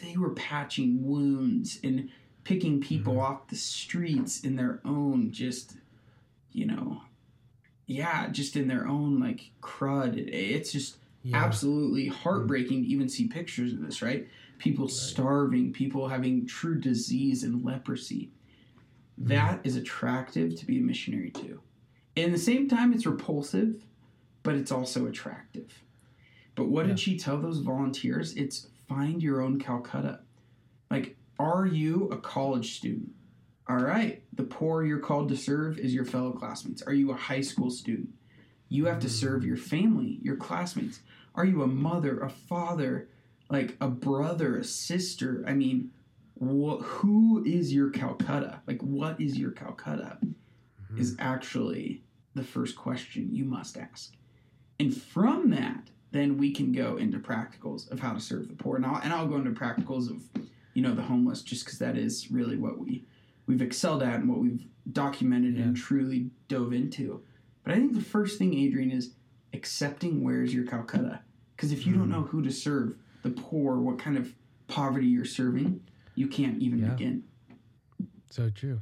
[0.01, 2.09] they were patching wounds and
[2.43, 3.21] picking people Mhm.
[3.21, 5.77] off the streets in their own just
[6.51, 7.03] you know
[7.85, 10.17] yeah just in their own like crud.
[10.17, 11.37] It's just Yeah.
[11.43, 14.27] absolutely heartbreaking to even see pictures of this right?
[14.57, 18.31] People starving people having true disease and leprosy.
[19.17, 21.61] That is attractive to be a missionary to.
[22.17, 23.85] And at the same time it's repulsive
[24.43, 25.83] but it's also attractive.
[26.55, 26.93] But what Yeah.
[26.93, 28.33] did she tell those volunteers?
[28.35, 30.19] It's find your own calcutta.
[30.89, 33.11] Like are you a college student?
[33.69, 36.81] All right the poor you're called to serve is your fellow classmates.
[36.81, 38.09] Are you a high school student?
[38.69, 40.99] You have to serve your family your classmates.
[41.35, 43.07] Are you a mother a father
[43.49, 45.43] like a brother a sister?
[45.47, 45.91] I mean
[46.39, 48.61] wh- who is your calcutta?
[48.67, 50.17] Like what is your calcutta?
[50.21, 50.99] Mhm.
[50.99, 54.13] is actually the first question you must ask.
[54.79, 58.75] And from that then we can go into practicals of how to serve the poor
[58.75, 60.23] and i'll, and I'll go into practicals of
[60.73, 63.05] you know the homeless just because that is really what we
[63.47, 67.23] we've excelled at and what we've documented and truly dove into
[67.63, 69.13] but i think the first thing adrian is
[69.53, 71.21] accepting where's your calcutta
[71.55, 72.11] because if you don't Mhm.
[72.11, 74.33] know who to serve the poor what kind of
[74.67, 75.81] poverty you're serving
[76.15, 76.89] you can't even Yeah.
[76.91, 77.23] begin
[78.29, 78.79] So true.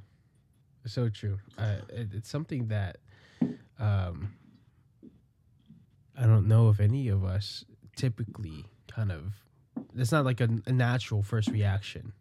[0.85, 1.39] So true.
[1.57, 2.97] Uh, it, it's something that
[3.79, 4.31] um,
[6.15, 7.63] I don't know if any of us
[7.95, 9.33] typically kind of.
[9.95, 12.11] It's not like a, a natural first reaction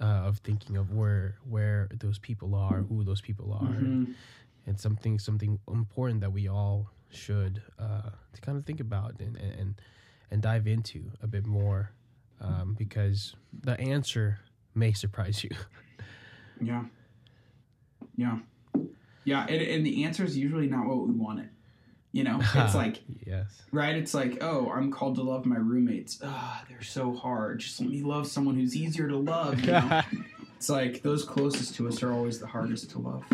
[0.00, 4.14] uh, of thinking of where where those people are, who those people are, Mhm.
[4.66, 9.36] and something something important that we all should uh, to kind of think about and
[9.36, 9.74] and
[10.30, 11.90] and dive into a bit more
[12.40, 14.38] um, because the answer
[14.74, 15.50] may surprise you.
[16.60, 16.84] Yeah.
[18.16, 18.38] Yeah.
[19.24, 19.46] Yeah.
[19.48, 21.50] And, and the answer is usually not what we wanted.
[22.12, 23.62] You know, it's like, yes.
[23.70, 23.94] right?
[23.94, 26.18] It's like, oh, I'm called to love my roommates.
[26.22, 27.60] Ah, they're so hard.
[27.60, 29.60] Just let me love someone who's easier to love.
[29.60, 30.02] You know?
[30.56, 33.24] it's like those closest to us are always the hardest to love.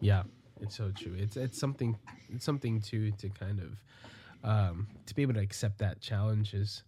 [0.00, 0.24] Yeah,
[0.60, 1.14] it's so true.
[1.16, 1.96] It's it's something
[2.34, 3.78] it's something to to kind of
[4.42, 6.82] um, to be able to accept that challenge is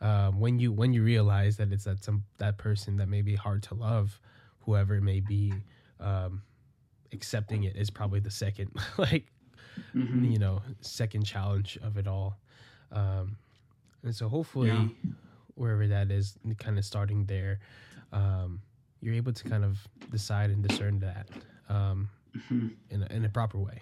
[0.00, 3.34] um, when you when you realize that it's that some that person that may be
[3.34, 4.20] hard to love,
[4.60, 5.52] whoever it may be,
[6.00, 6.42] um,
[7.12, 9.26] accepting it is probably the second like
[9.94, 10.30] Mhm.
[10.32, 12.38] you know second challenge of it all,
[12.92, 13.36] um,
[14.02, 14.88] and so hopefully Yeah.
[15.54, 17.60] wherever that is, kind of starting there,
[18.12, 18.60] um,
[19.00, 19.78] you're able to kind of
[20.10, 21.28] decide and discern that.
[21.68, 22.74] Um, Mhm.
[22.90, 23.80] in a, in a proper way.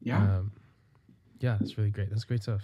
[0.00, 0.38] Yeah.
[0.38, 0.52] Um,
[1.40, 2.08] yeah, that's really great.
[2.10, 2.62] That's great stuff.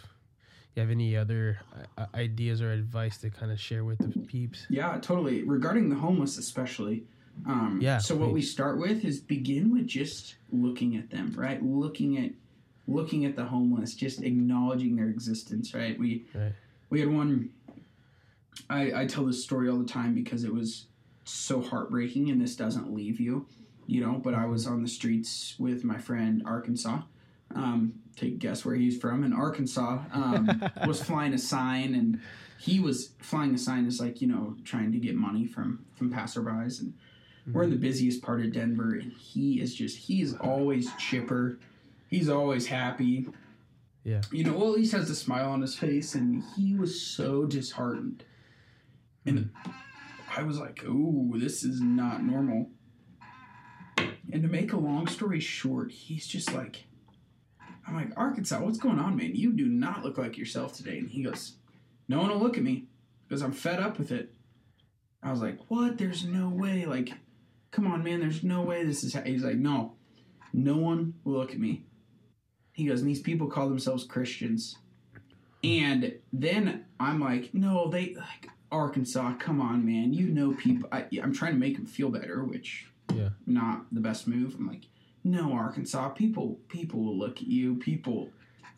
[0.75, 1.59] You have any other
[1.99, 4.67] uh, ideas or advice to kind of share with the peeps?
[4.71, 5.43] Yeah, totally.
[5.45, 7.07] Regarding the homeless, especially.
[7.47, 11.62] Um, Yeah, So what we start with is begin with just looking at them, right?
[11.62, 12.30] Looking at
[12.87, 15.99] looking at the homeless, just acknowledging their existence, right?
[15.99, 16.53] We Right.
[16.91, 17.51] we had one.
[18.70, 20.87] I I tell this story all the time because it was
[21.24, 23.47] so heartbreaking, and this doesn't leave you.
[23.87, 27.03] you know, but I was on the streets with my friend Arkansas.
[27.55, 29.22] Um, take a guess where he's from.
[29.24, 32.18] And Arkansas um, was flying a sign, and
[32.59, 36.11] he was flying a sign as like you know trying to get money from from
[36.11, 36.80] passerbys.
[36.80, 36.95] And
[37.53, 41.59] we're in the busiest part of Denver, and he is just he is always chipper.
[42.09, 43.27] He's always happy.
[44.05, 44.23] Yeah.
[44.31, 47.45] You know, well, at least has a smile on his face, and he was so
[47.45, 48.25] disheartened.
[49.27, 49.51] And
[50.37, 52.69] I was like, "Ooh, this is not normal."
[54.33, 56.85] And to make a long story short, he's just like,
[57.87, 59.35] I'm like, Arkansas, what's going on, man?
[59.35, 60.99] You do not look like yourself today.
[60.99, 61.55] And he goes,
[62.09, 62.85] No one will look at me
[63.29, 64.35] because I'm fed up with it.
[65.23, 65.99] I was like, What?
[65.99, 66.87] There's no way.
[66.87, 67.13] Like,
[67.75, 68.20] come on, man.
[68.20, 69.14] There's no way this is.
[69.14, 69.22] Ha-.
[69.25, 69.95] He's like, No,
[70.53, 71.85] no one will look at me.
[72.72, 74.77] He goes, and these people call themselves Christians.
[75.62, 79.35] And then I'm like, No, they like Arkansas.
[79.39, 80.12] Come on, man.
[80.12, 80.89] You know people.
[80.93, 83.31] I, I'm trying to make him feel better, which Yeah.
[83.47, 84.55] not the best move.
[84.59, 84.87] I'm like,
[85.25, 86.11] no, Arkansas.
[86.11, 87.77] People, people will look at you.
[87.77, 88.29] People,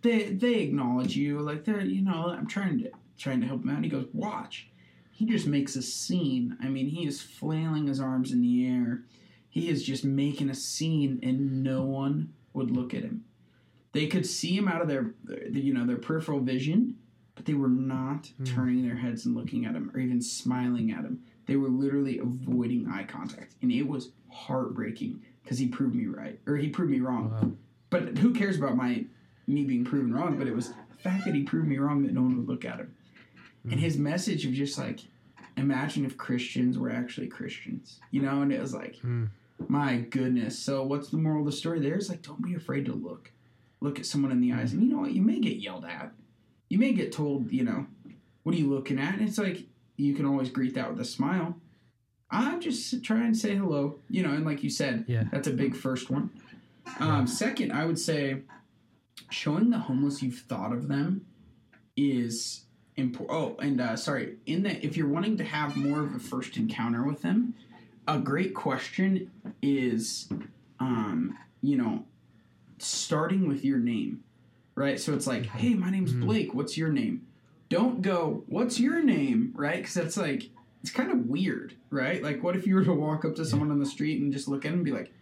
[0.02, 1.40] they they acknowledge you.
[1.40, 3.76] Like they're, you know, I'm trying to trying to help him out.
[3.76, 4.68] And he goes, watch.
[5.16, 6.58] He just makes a scene.
[6.62, 9.00] I mean, he is flailing his arms in the air.
[9.48, 13.24] He is just making a scene, and no one would look at him.
[13.92, 15.14] They could see him out of their,
[15.50, 16.96] you know, their peripheral vision,
[17.34, 18.44] but they were not hmm.
[18.44, 21.22] turning their heads and looking at him or even smiling at him.
[21.46, 26.38] They were literally avoiding eye contact, and it was heartbreaking because he proved me right
[26.46, 27.30] or he proved me wrong.
[27.30, 27.52] Wow.
[27.88, 29.06] But who cares about my
[29.46, 30.36] me being proven wrong?
[30.36, 32.66] But it was the fact that he proved me wrong that no one would look
[32.66, 32.94] at him,
[33.70, 35.00] and his message of just like,
[35.56, 38.42] imagine if Christians were actually Christians, you know?
[38.42, 39.28] And it was like, Mm.
[39.68, 40.58] my goodness.
[40.58, 41.80] So what's the moral of the story?
[41.80, 43.30] There is like, don't be afraid to look,
[43.80, 45.12] look at someone in the eyes, and you know what?
[45.12, 46.12] You may get yelled at,
[46.68, 47.86] you may get told, you know,
[48.42, 49.18] what are you looking at?
[49.18, 49.64] And it's like
[49.96, 51.56] you can always greet that with a smile.
[52.30, 55.24] I'm just trying to say hello, you know, and like you said, Yeah.
[55.32, 56.30] that's a big first one.
[57.00, 58.42] Um, second, I would say
[59.30, 61.24] showing the homeless you've thought of them
[61.96, 62.64] is
[62.96, 63.30] important.
[63.38, 66.56] Oh, and uh, sorry, in that if you're wanting to have more of a first
[66.56, 67.54] encounter with them,
[68.08, 69.30] a great question
[69.62, 70.28] is,
[70.80, 72.04] um, you know,
[72.78, 74.22] starting with your name,
[74.74, 74.98] right?
[75.00, 76.54] So it's like, hey, my name's Blake.
[76.54, 77.26] What's your name?
[77.68, 79.76] Don't go, what's your name, right?
[79.78, 80.50] Because that's like,
[80.82, 82.22] it's kind of weird, right?
[82.22, 84.46] Like, what if you were to walk up to someone on the street and just
[84.46, 85.12] look at them and be like,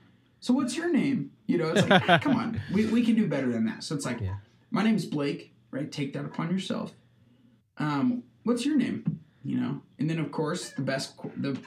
[0.40, 1.30] so what's your name?
[1.46, 3.82] You know, it's like, come on, we, we can do better than that.
[3.82, 4.36] So it's like, Yeah.
[4.70, 5.90] my name's Blake, right?
[5.90, 6.92] Take that upon yourself.
[7.78, 9.20] Um, what's your name?
[9.42, 11.58] You know, and then of course the best, the,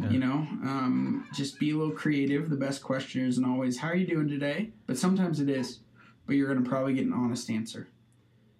[0.00, 0.10] Yeah.
[0.10, 0.32] you know,
[0.62, 2.50] um, just be a little creative.
[2.50, 5.80] The best question isn't always how are you doing today, but sometimes it is.
[6.26, 7.88] But you're gonna probably get an honest answer.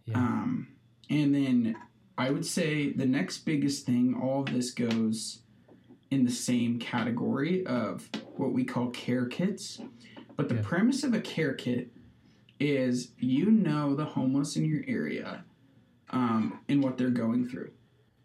[0.06, 0.18] Yeah.
[0.18, 0.68] Um,
[1.10, 1.76] and then
[2.18, 5.40] I would say the next biggest thing, all of this goes
[6.10, 9.80] in the same category of what we call care kits.
[10.36, 10.62] But the Yeah.
[10.62, 11.90] premise of a care kit
[12.60, 15.44] is you know the homeless in your area
[16.14, 17.70] um, and what they're going through.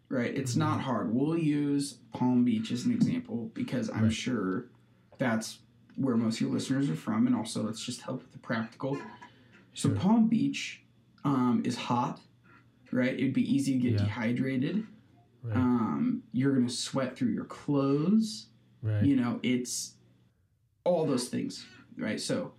[0.08, 0.34] Right?
[0.34, 1.14] It's not hard.
[1.14, 4.12] We'll use Palm Beach as an example because I'm Right.
[4.12, 4.66] sure
[5.18, 5.58] that's
[5.96, 8.96] where most of your listeners are from, and also let's just help with the practical.
[9.74, 9.96] So Sure.
[9.98, 10.82] Palm Beach
[11.22, 12.20] um, is hot,
[12.90, 13.12] right?
[13.14, 13.98] It'd be easy to get Yeah.
[14.04, 14.86] dehydrated.
[15.42, 15.56] right.
[15.56, 18.48] Um, you're gonna sweat through your clothes.
[18.82, 19.04] right.
[19.04, 19.94] You know, it's
[20.84, 21.64] all those things,
[21.96, 22.18] right?
[22.20, 22.52] So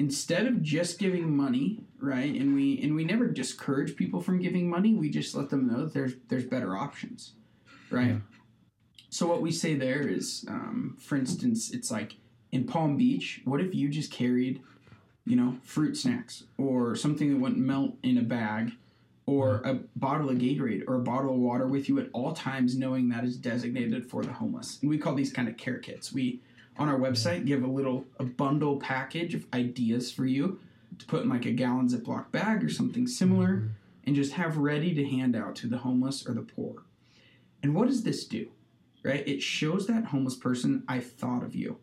[0.00, 4.68] instead of just giving money, right, and we and we never discourage people from giving
[4.68, 7.34] money, we just let them know that there's there's better options,
[7.90, 8.08] right?
[8.08, 8.18] Yeah.
[9.10, 12.16] So what we say there is, um, for instance, it's like
[12.50, 13.42] in Palm Beach.
[13.44, 14.62] What if you just carried,
[15.26, 18.72] you know, fruit snacks or something that wouldn't melt in a bag,
[19.26, 22.74] or a bottle of Gatorade or a bottle of water with you at all times,
[22.74, 24.78] knowing that is designated for the homeless.
[24.80, 26.10] And we call these kind of care kits.
[26.10, 26.40] We
[26.80, 30.58] on our website give a little a bundle package of ideas for you
[30.98, 33.68] to put in like a gallon Ziploc bag or something similar,
[34.04, 36.82] and just have ready to hand out to the homeless or the poor.
[37.62, 38.48] And what does this do?
[39.04, 39.26] Right?
[39.28, 41.76] It shows that homeless person, I thought of you.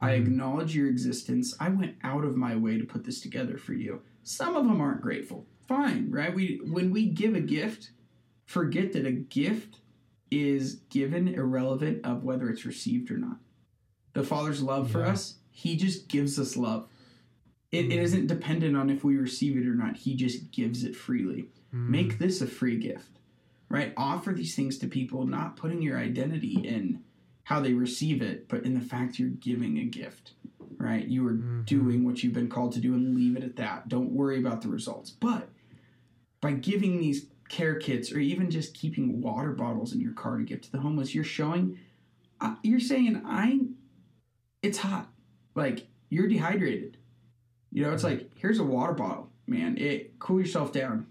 [0.00, 0.22] I Mhm.
[0.22, 1.54] acknowledge your existence.
[1.58, 4.02] I went out of my way to put this together for you.
[4.22, 5.46] Some of them aren't grateful.
[5.66, 6.34] Fine, right?
[6.34, 7.92] We when we give a gift,
[8.44, 9.80] forget that a gift
[10.30, 13.38] is given irrelevant of whether it's received or not.
[14.14, 15.08] The Father's love for Yeah.
[15.12, 16.88] us, He just gives us love.
[17.70, 18.02] It, it Mhm.
[18.02, 19.96] isn't dependent on if we receive it or not.
[19.98, 21.48] He just gives it freely.
[21.72, 21.88] Mm.
[21.90, 23.20] Make this a free gift,
[23.68, 23.92] right?
[23.96, 27.04] Offer these things to people, not putting your identity in
[27.44, 30.32] how they receive it, but in the fact you're giving a gift,
[30.76, 31.06] right?
[31.06, 31.66] You are Mhm.
[31.66, 33.88] doing what you've been called to do and leave it at that.
[33.88, 35.10] Don't worry about the results.
[35.10, 35.50] But
[36.40, 40.44] by giving these care kits or even just keeping water bottles in your car to
[40.44, 41.78] give to the homeless, you're showing,
[42.40, 43.60] uh, you're saying, I
[44.64, 45.08] it's hot.
[45.54, 46.96] Like you're dehydrated.
[47.70, 49.76] You know, it's like here's a water bottle, man.
[49.78, 51.06] It cool yourself down.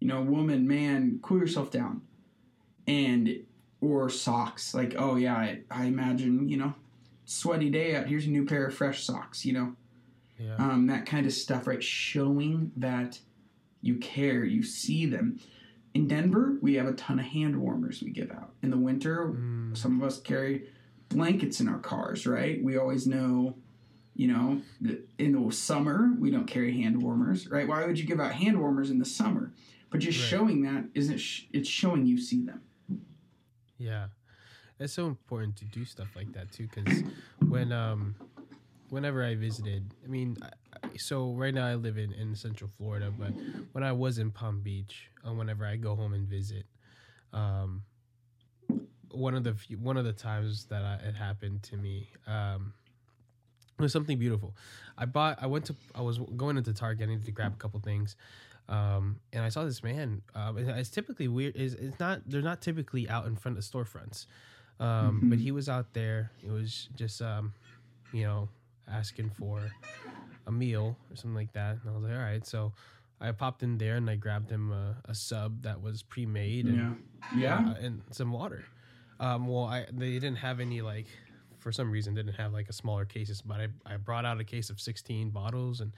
[0.00, 2.02] You know, woman, man, cool yourself down.
[2.86, 3.44] And
[3.80, 4.74] or socks.
[4.74, 6.74] Like, oh yeah, I, I imagine, you know,
[7.24, 8.06] sweaty day out.
[8.06, 9.76] Here's a new pair of fresh socks, you know.
[10.38, 10.56] Yeah.
[10.56, 11.82] Um, that kind of stuff, right?
[11.82, 13.20] Showing that
[13.80, 15.38] you care, you see them.
[15.94, 18.50] In Denver, we have a ton of hand warmers we give out.
[18.62, 20.64] In the winter, Mm, some of us carry
[21.08, 22.62] blankets in our cars, right?
[22.62, 23.56] We always know,
[24.14, 27.66] you know, that in the summer we don't carry hand warmers, right?
[27.68, 29.52] Why would you give out hand warmers in the summer?
[29.90, 30.28] But just Right.
[30.28, 32.62] showing that isn't sh- it's showing you see them.
[33.78, 34.08] Yeah,
[34.78, 36.68] it's so important to do stuff like that too.
[36.72, 37.02] Because
[37.48, 38.16] when um,
[38.90, 40.50] whenever I visited, I mean, I-
[40.96, 43.32] so right now I live in in Central Florida, but
[43.72, 46.66] when I was in Palm Beach, uh, whenever I go home and visit,
[47.32, 47.82] um,
[49.14, 52.72] one of the few, one of the times that I, it happened to me, um,
[53.78, 54.54] was something beautiful.
[54.96, 55.42] I bought.
[55.42, 55.76] I went to.
[55.94, 57.08] I was going into Target.
[57.08, 58.16] I needed to grab a couple things.
[58.68, 60.22] Um, and I saw this man.
[60.34, 61.56] Um, it's typically weird.
[61.56, 62.20] Is it's not.
[62.26, 64.26] They're not typically out in front of storefronts.
[64.80, 65.42] Um, but Mhm.
[65.42, 66.30] he was out there.
[66.42, 67.52] It was just, um,
[68.12, 68.48] you know,
[68.88, 69.60] asking for
[70.46, 71.78] a meal or something like that.
[71.80, 72.46] And I was like, all right.
[72.46, 72.72] So
[73.20, 76.66] I popped in there and I grabbed him a, a sub that was pre-made.
[76.66, 76.94] And, Yeah.
[77.36, 77.70] Yeah.
[77.70, 78.64] uh, and some water.
[79.20, 81.06] Um, well, I they didn't have any like
[81.58, 84.44] for some reason didn't have like a smaller cases, but I, I brought out a
[84.44, 85.92] case of sixteen bottles and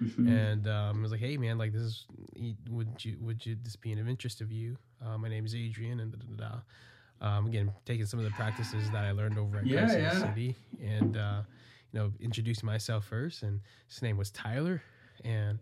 [0.00, 0.28] Mhm.
[0.28, 2.06] and um, I was like, hey man, like this is
[2.70, 4.76] would you would you this be of interest of you?
[5.04, 6.60] Uh, my name is Adrian and da, da, da, da.
[7.20, 10.10] Um, again taking some of the practices that I learned over at Yeah, Carson yeah.
[10.10, 11.42] City and uh,
[11.92, 14.82] you know introducing myself first and his name was Tyler
[15.24, 15.58] and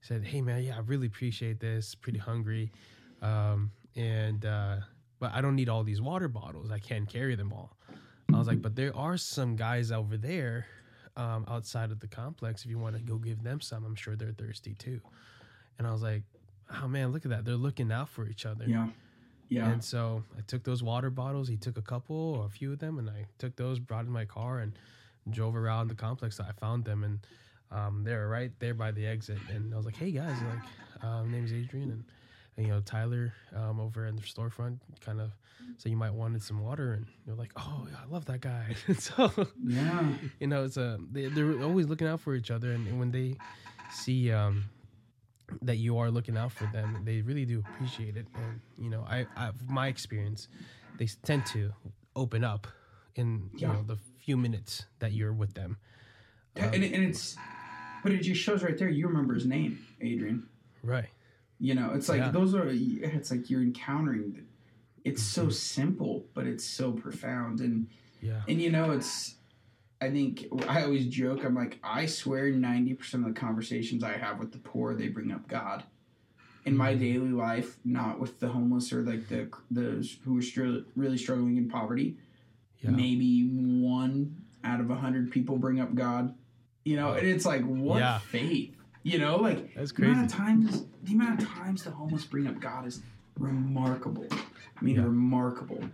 [0.00, 1.94] said, hey man, yeah, I really appreciate this.
[1.94, 2.72] Pretty hungry,
[3.22, 4.78] um, and uh,
[5.18, 6.70] but I don't need all these water bottles.
[6.70, 7.76] I can't carry them all.
[8.32, 10.66] I was like, but there are some guys over there
[11.16, 12.64] um, outside of the complex.
[12.64, 15.00] If you want to go give them some, I'm sure they're thirsty too.
[15.78, 16.22] And I was like,
[16.82, 17.44] oh man, look at that.
[17.44, 18.64] They're looking out for each other.
[18.66, 18.88] Yeah.
[19.48, 19.70] Yeah.
[19.70, 21.48] And so I took those water bottles.
[21.48, 24.10] He took a couple or a few of them, and I took those, brought in
[24.10, 24.72] my car, and
[25.30, 26.40] drove around the complex.
[26.40, 27.20] I found them, and
[27.70, 29.38] um, they were right there by the exit.
[29.48, 32.04] And I was like, "Hey guys, like, uh, my name is Adrian, and
[32.56, 35.30] you know Tyler um, over in the storefront, kind of,
[35.78, 38.74] so you might wanted some water." And you're like, "Oh, yeah, I love that guy."
[38.98, 39.30] so
[39.66, 40.12] yeah.
[40.40, 43.36] you know, it's a they, they're always looking out for each other, and when they
[43.92, 44.64] see um,
[45.62, 48.26] that you are looking out for them, they really do appreciate it.
[48.34, 50.48] And you know, I, I my experience,
[50.98, 51.72] they tend to
[52.14, 52.66] open up
[53.16, 53.72] in you Yeah.
[53.74, 55.78] know the few minutes that you're with them.
[56.56, 57.36] Yeah, and, and it's
[58.02, 60.48] but it just shows right there you remember his name, Adrian.
[60.82, 61.08] Right.
[61.58, 62.30] You know, it's like Yeah.
[62.30, 64.42] those are it's like you're encountering the-
[65.04, 65.50] it's so Mm-hmm.
[65.52, 67.86] simple, but it's so profound and
[68.20, 68.42] Yeah.
[68.48, 69.34] and you know it's
[70.00, 74.38] I think I always joke I'm like I swear 90% of the conversations I have
[74.38, 75.84] with the poor they bring up God.
[76.66, 76.98] In my Mhm.
[76.98, 81.56] daily life, not with the homeless or like the those who are str- really struggling
[81.56, 82.16] in poverty.
[82.82, 82.90] Yeah.
[82.90, 86.34] maybe one out of a hundred people bring up God.
[86.84, 88.18] You know, and it's like what Yeah.
[88.18, 88.75] faith.
[89.06, 92.48] You know, like That's the amount of times the amount of times the homeless bring
[92.48, 93.02] up God is
[93.38, 94.26] remarkable.
[94.32, 95.02] I mean, Yeah.
[95.04, 95.84] remarkable.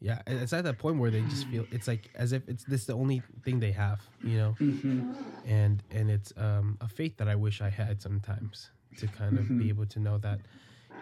[0.00, 0.20] Yeah.
[0.26, 2.94] It's at that point where they just feel it's like as if it's this the
[2.94, 4.52] only thing they have, you know.
[4.58, 5.12] hmm
[5.46, 9.46] and and it's um, a faith that I wish I had sometimes to kind of
[9.56, 10.40] be able to know that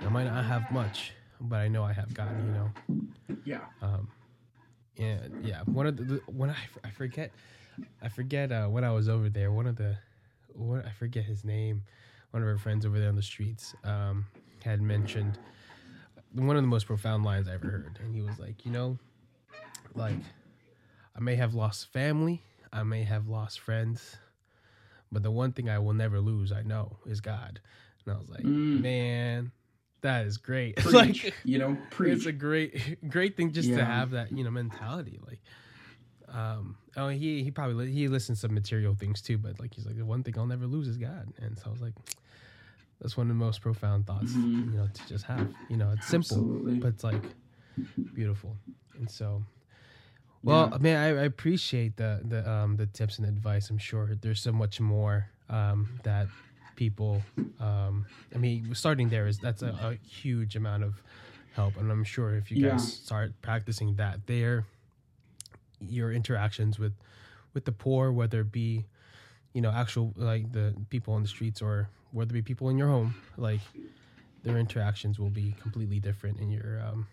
[0.05, 2.35] I might not have much, but I know I have God.
[2.45, 2.71] You know,
[3.45, 3.61] Yeah.
[3.81, 4.09] um,
[4.99, 7.33] and yeah, one of the, the when I, I forget,
[8.03, 9.51] I forget uh, when I was over there.
[9.53, 9.97] One of the,
[10.57, 11.83] what I forget his name.
[12.31, 14.27] One of our friends over there on the streets um,
[14.65, 15.39] had mentioned
[16.33, 18.99] one of the most profound lines I ever heard, and he was like, you know,
[19.95, 20.17] like
[21.17, 22.43] I may have lost family,
[22.73, 24.17] I may have lost friends,
[25.11, 27.61] but the one thing I will never lose, I know, is God.
[28.07, 28.81] And I was like, Mm.
[28.81, 29.53] man,
[30.01, 30.77] that is great.
[30.79, 30.95] Preach.
[30.95, 32.15] like you know, preach.
[32.15, 35.41] it's a great great thing just to have that you know mentality like
[36.33, 39.87] um oh he he probably li- he listens to material things too but like he's
[39.87, 41.95] like the one thing i'll never lose is god and so i was like
[43.01, 44.73] that's one of the most profound thoughts Mhm.
[44.73, 46.79] you know to just have you know it's simple Absolutely.
[46.79, 47.23] but it's like
[48.15, 48.57] beautiful
[48.99, 49.43] and so
[50.43, 50.79] well Yeah.
[50.81, 54.53] man I, I appreciate the the um the tips and advice i'm sure there's so
[54.53, 56.29] much more um that
[56.77, 57.23] people
[57.61, 61.03] um i mean starting there is that's a, a huge amount of
[61.55, 62.71] help and i'm sure if you Yeah.
[62.71, 64.65] guys start practicing that there
[65.89, 66.93] your interactions with
[67.55, 68.85] with the poor whether it be
[69.53, 72.79] you know actual like the people on the streets or whether it be people in
[72.79, 73.61] your home like
[74.43, 77.07] their interactions will be completely different in your um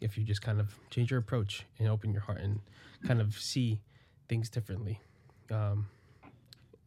[0.00, 2.60] if you just kind of change your approach and open your heart and
[3.06, 3.80] kind of see
[4.28, 5.00] things differently.
[5.50, 5.86] Um,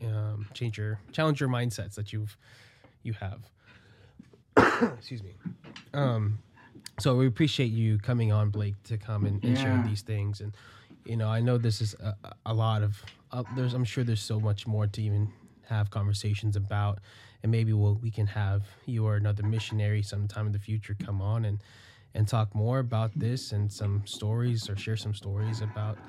[0.06, 2.38] um, change your challenge your mindsets that you've
[3.04, 3.40] you have.
[4.98, 5.36] Excuse me.
[5.94, 6.40] Um,
[7.00, 9.84] so we appreciate you coming on, Blake, to come and, and share Yeah.
[9.84, 10.40] these things.
[10.42, 10.54] And
[11.06, 13.74] you know, I know this is a, a lot of uh, there's.
[13.74, 15.32] I'm sure there's so much more to even
[15.68, 17.00] have conversations about.
[17.44, 21.22] And maybe we'll we can have you or another missionary sometime in the future come
[21.22, 21.64] on and
[22.14, 26.00] and talk more about this and some stories or share some stories about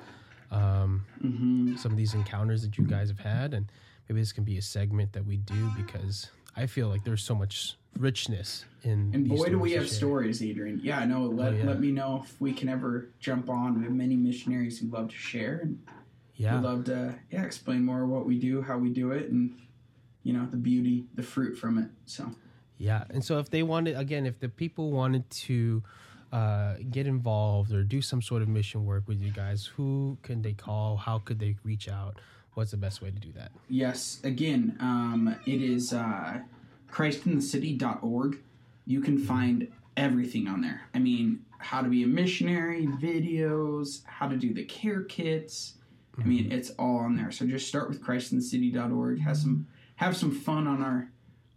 [0.51, 3.71] um, hmm some of these encounters that you guys have had and
[4.09, 7.33] maybe this can be a segment that we do because i feel like there's so
[7.35, 9.93] much richness in And boy, do we have share.
[9.93, 10.79] stories, Adrian.
[10.83, 11.25] Yeah, no.
[11.25, 11.65] Let Oh, yeah.
[11.65, 13.77] let me know if we can ever jump on.
[13.77, 15.79] We have many missionaries who love to share, and
[16.35, 19.55] yeah we love to yeah explain more what we do, how we do it, and
[20.23, 21.89] you know the beauty, the fruit from it.
[22.05, 22.31] So
[22.77, 25.83] yeah and so if they wanted again if the people wanted to
[26.31, 30.41] uh, get involved or do some sort of mission work with you guys who can
[30.41, 32.17] they call how could they reach out
[32.55, 36.39] what's the best way to do that yes, again, um, it is uh,
[36.91, 38.39] Christinthecity.org.
[38.85, 39.67] You can find
[39.97, 40.81] everything on there.
[40.93, 45.75] I mean, how to be a missionary, videos, how to do the care kits.
[46.19, 47.31] I mean, it's all on there.
[47.31, 49.19] So just start with Christinthecity.org.
[49.21, 51.11] Have some have some fun on our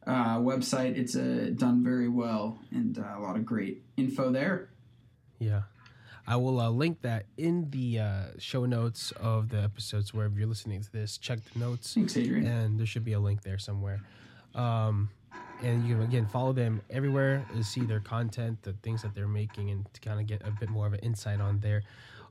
[0.06, 0.96] uh, website.
[0.96, 4.70] It's uh, done very well and uh, a lot of great info there.
[5.38, 5.62] Yeah.
[6.26, 10.48] I will uh, link that in the uh, show notes of the episodes wherever you're
[10.48, 11.18] listening to this.
[11.18, 12.46] Check the notes, Thanks, Adrian.
[12.46, 14.00] and there should be a link there somewhere.
[14.54, 15.10] Um,
[15.62, 19.28] and you can again follow them everywhere to see their content, the things that they're
[19.28, 21.82] making, and to kind of get a bit more of an insight on their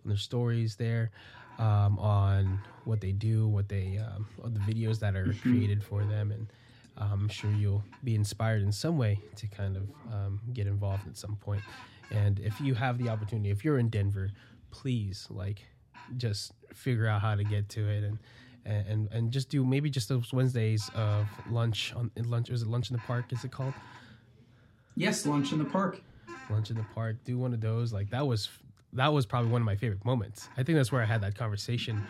[0.04, 1.12] on their stories there,
[1.60, 6.32] um, on what they do, what they um, the videos that are created for them,
[6.32, 6.48] and
[6.98, 11.08] um, I'm sure you'll be inspired in some way to kind of um, get involved
[11.08, 11.62] at some point.
[12.12, 14.30] And if you have the opportunity, if you're in Denver,
[14.72, 15.64] please like
[16.18, 18.20] just figure out how to get to it and
[18.66, 22.50] and and just do maybe just those Wednesdays of lunch on lunch.
[22.50, 23.26] Was it lunch in the park?
[23.32, 23.74] Is it called
[24.96, 26.02] Yes, lunch in the park.
[26.50, 27.18] lunch in the park?
[27.26, 27.92] Do one of those.
[27.94, 28.50] Like that was
[28.94, 30.48] that was probably one of my favorite moments.
[30.58, 32.04] I think that's where I had that conversation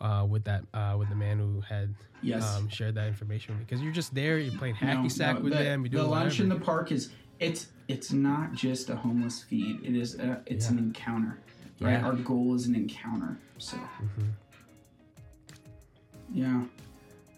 [0.00, 2.42] uh, with that uh, with the man who had Yes.
[2.58, 4.38] um, shared that information because you're just there.
[4.38, 5.86] You're playing hacky No, sack no, with the, them.
[5.86, 9.80] You're the lunch in the park is it's it's not just a homeless feed.
[9.82, 11.38] It is a, it's an encounter.
[11.80, 11.92] Right.
[11.92, 12.04] Yeah.
[12.04, 13.38] Our goal is an encounter.
[13.56, 14.28] So Mhm.
[16.32, 16.62] Yeah.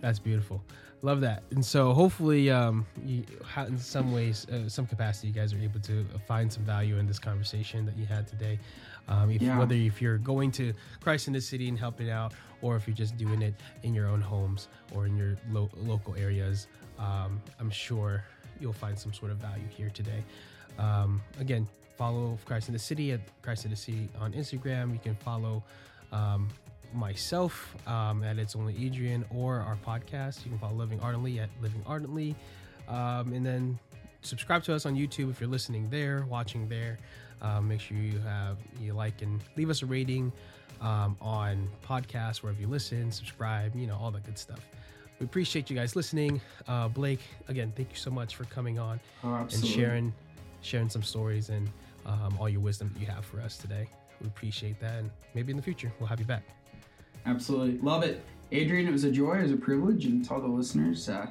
[0.00, 0.62] That's beautiful.
[1.02, 1.42] Love that.
[1.50, 3.24] And so hopefully, um, you,
[3.66, 7.06] in some ways, uh, some capacity, you guys are able to find some value in
[7.06, 8.58] this conversation that you had today.
[9.08, 9.58] Um, if, Yeah.
[9.58, 12.96] Whether if you're going to Christ in the City and helping out, or if you're
[12.96, 16.68] just doing it in your own homes or in your lo- local areas,
[16.98, 18.24] um, I'm sure
[18.60, 20.22] you'll find some sort of value here today.
[20.78, 21.66] Um, again,
[21.96, 24.92] follow Christ in the City at Christ in the City on Instagram.
[24.92, 25.64] You can follow
[26.12, 26.48] um,
[26.94, 30.44] myself um, at It's Only Adrian or our podcast.
[30.44, 32.34] You can follow Living Ardently at Living Ardently.
[32.88, 33.78] Um, and then
[34.22, 36.98] subscribe to us on YouTube if you're listening there, watching there.
[37.40, 40.32] Um, make sure you have you like and leave us a rating
[40.80, 44.60] um, on podcasts wherever you listen, subscribe, you know, all that good stuff.
[45.18, 46.40] We appreciate you guys listening.
[46.68, 50.12] Uh, Blake, again, thank you so much for coming on Oh, and sharing
[50.60, 51.68] sharing some stories and
[52.06, 53.88] um, all your wisdom that you have for us today.
[54.20, 56.42] We appreciate that, and maybe in the future we'll have you back.
[57.26, 57.78] Absolutely.
[57.78, 58.24] Love it.
[58.50, 61.26] Adrian, it was a joy, it was a privilege, and to all the listeners, uh,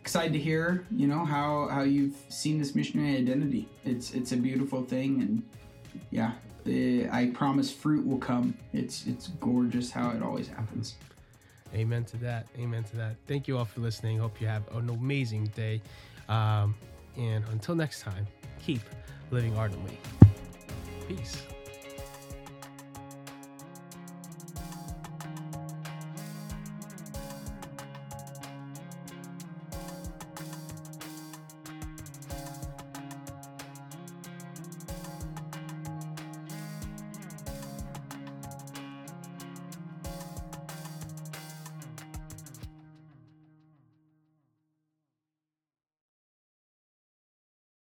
[0.00, 3.68] excited to hear, you know, how, how you've seen this missionary identity.
[3.84, 5.42] It's it's a beautiful thing, and
[6.10, 6.32] yeah,
[6.66, 8.54] eh, I promise fruit will come.
[8.72, 10.96] It's it's gorgeous how it always happens.
[11.74, 12.46] Amen to that.
[12.58, 13.16] Amen to that.
[13.26, 14.18] Thank you all for listening.
[14.18, 15.82] Hope you have an amazing day.
[16.28, 16.74] Um,
[17.16, 18.26] and until next time,
[18.64, 18.80] keep
[19.30, 19.98] living ardently.
[21.06, 21.42] Peace.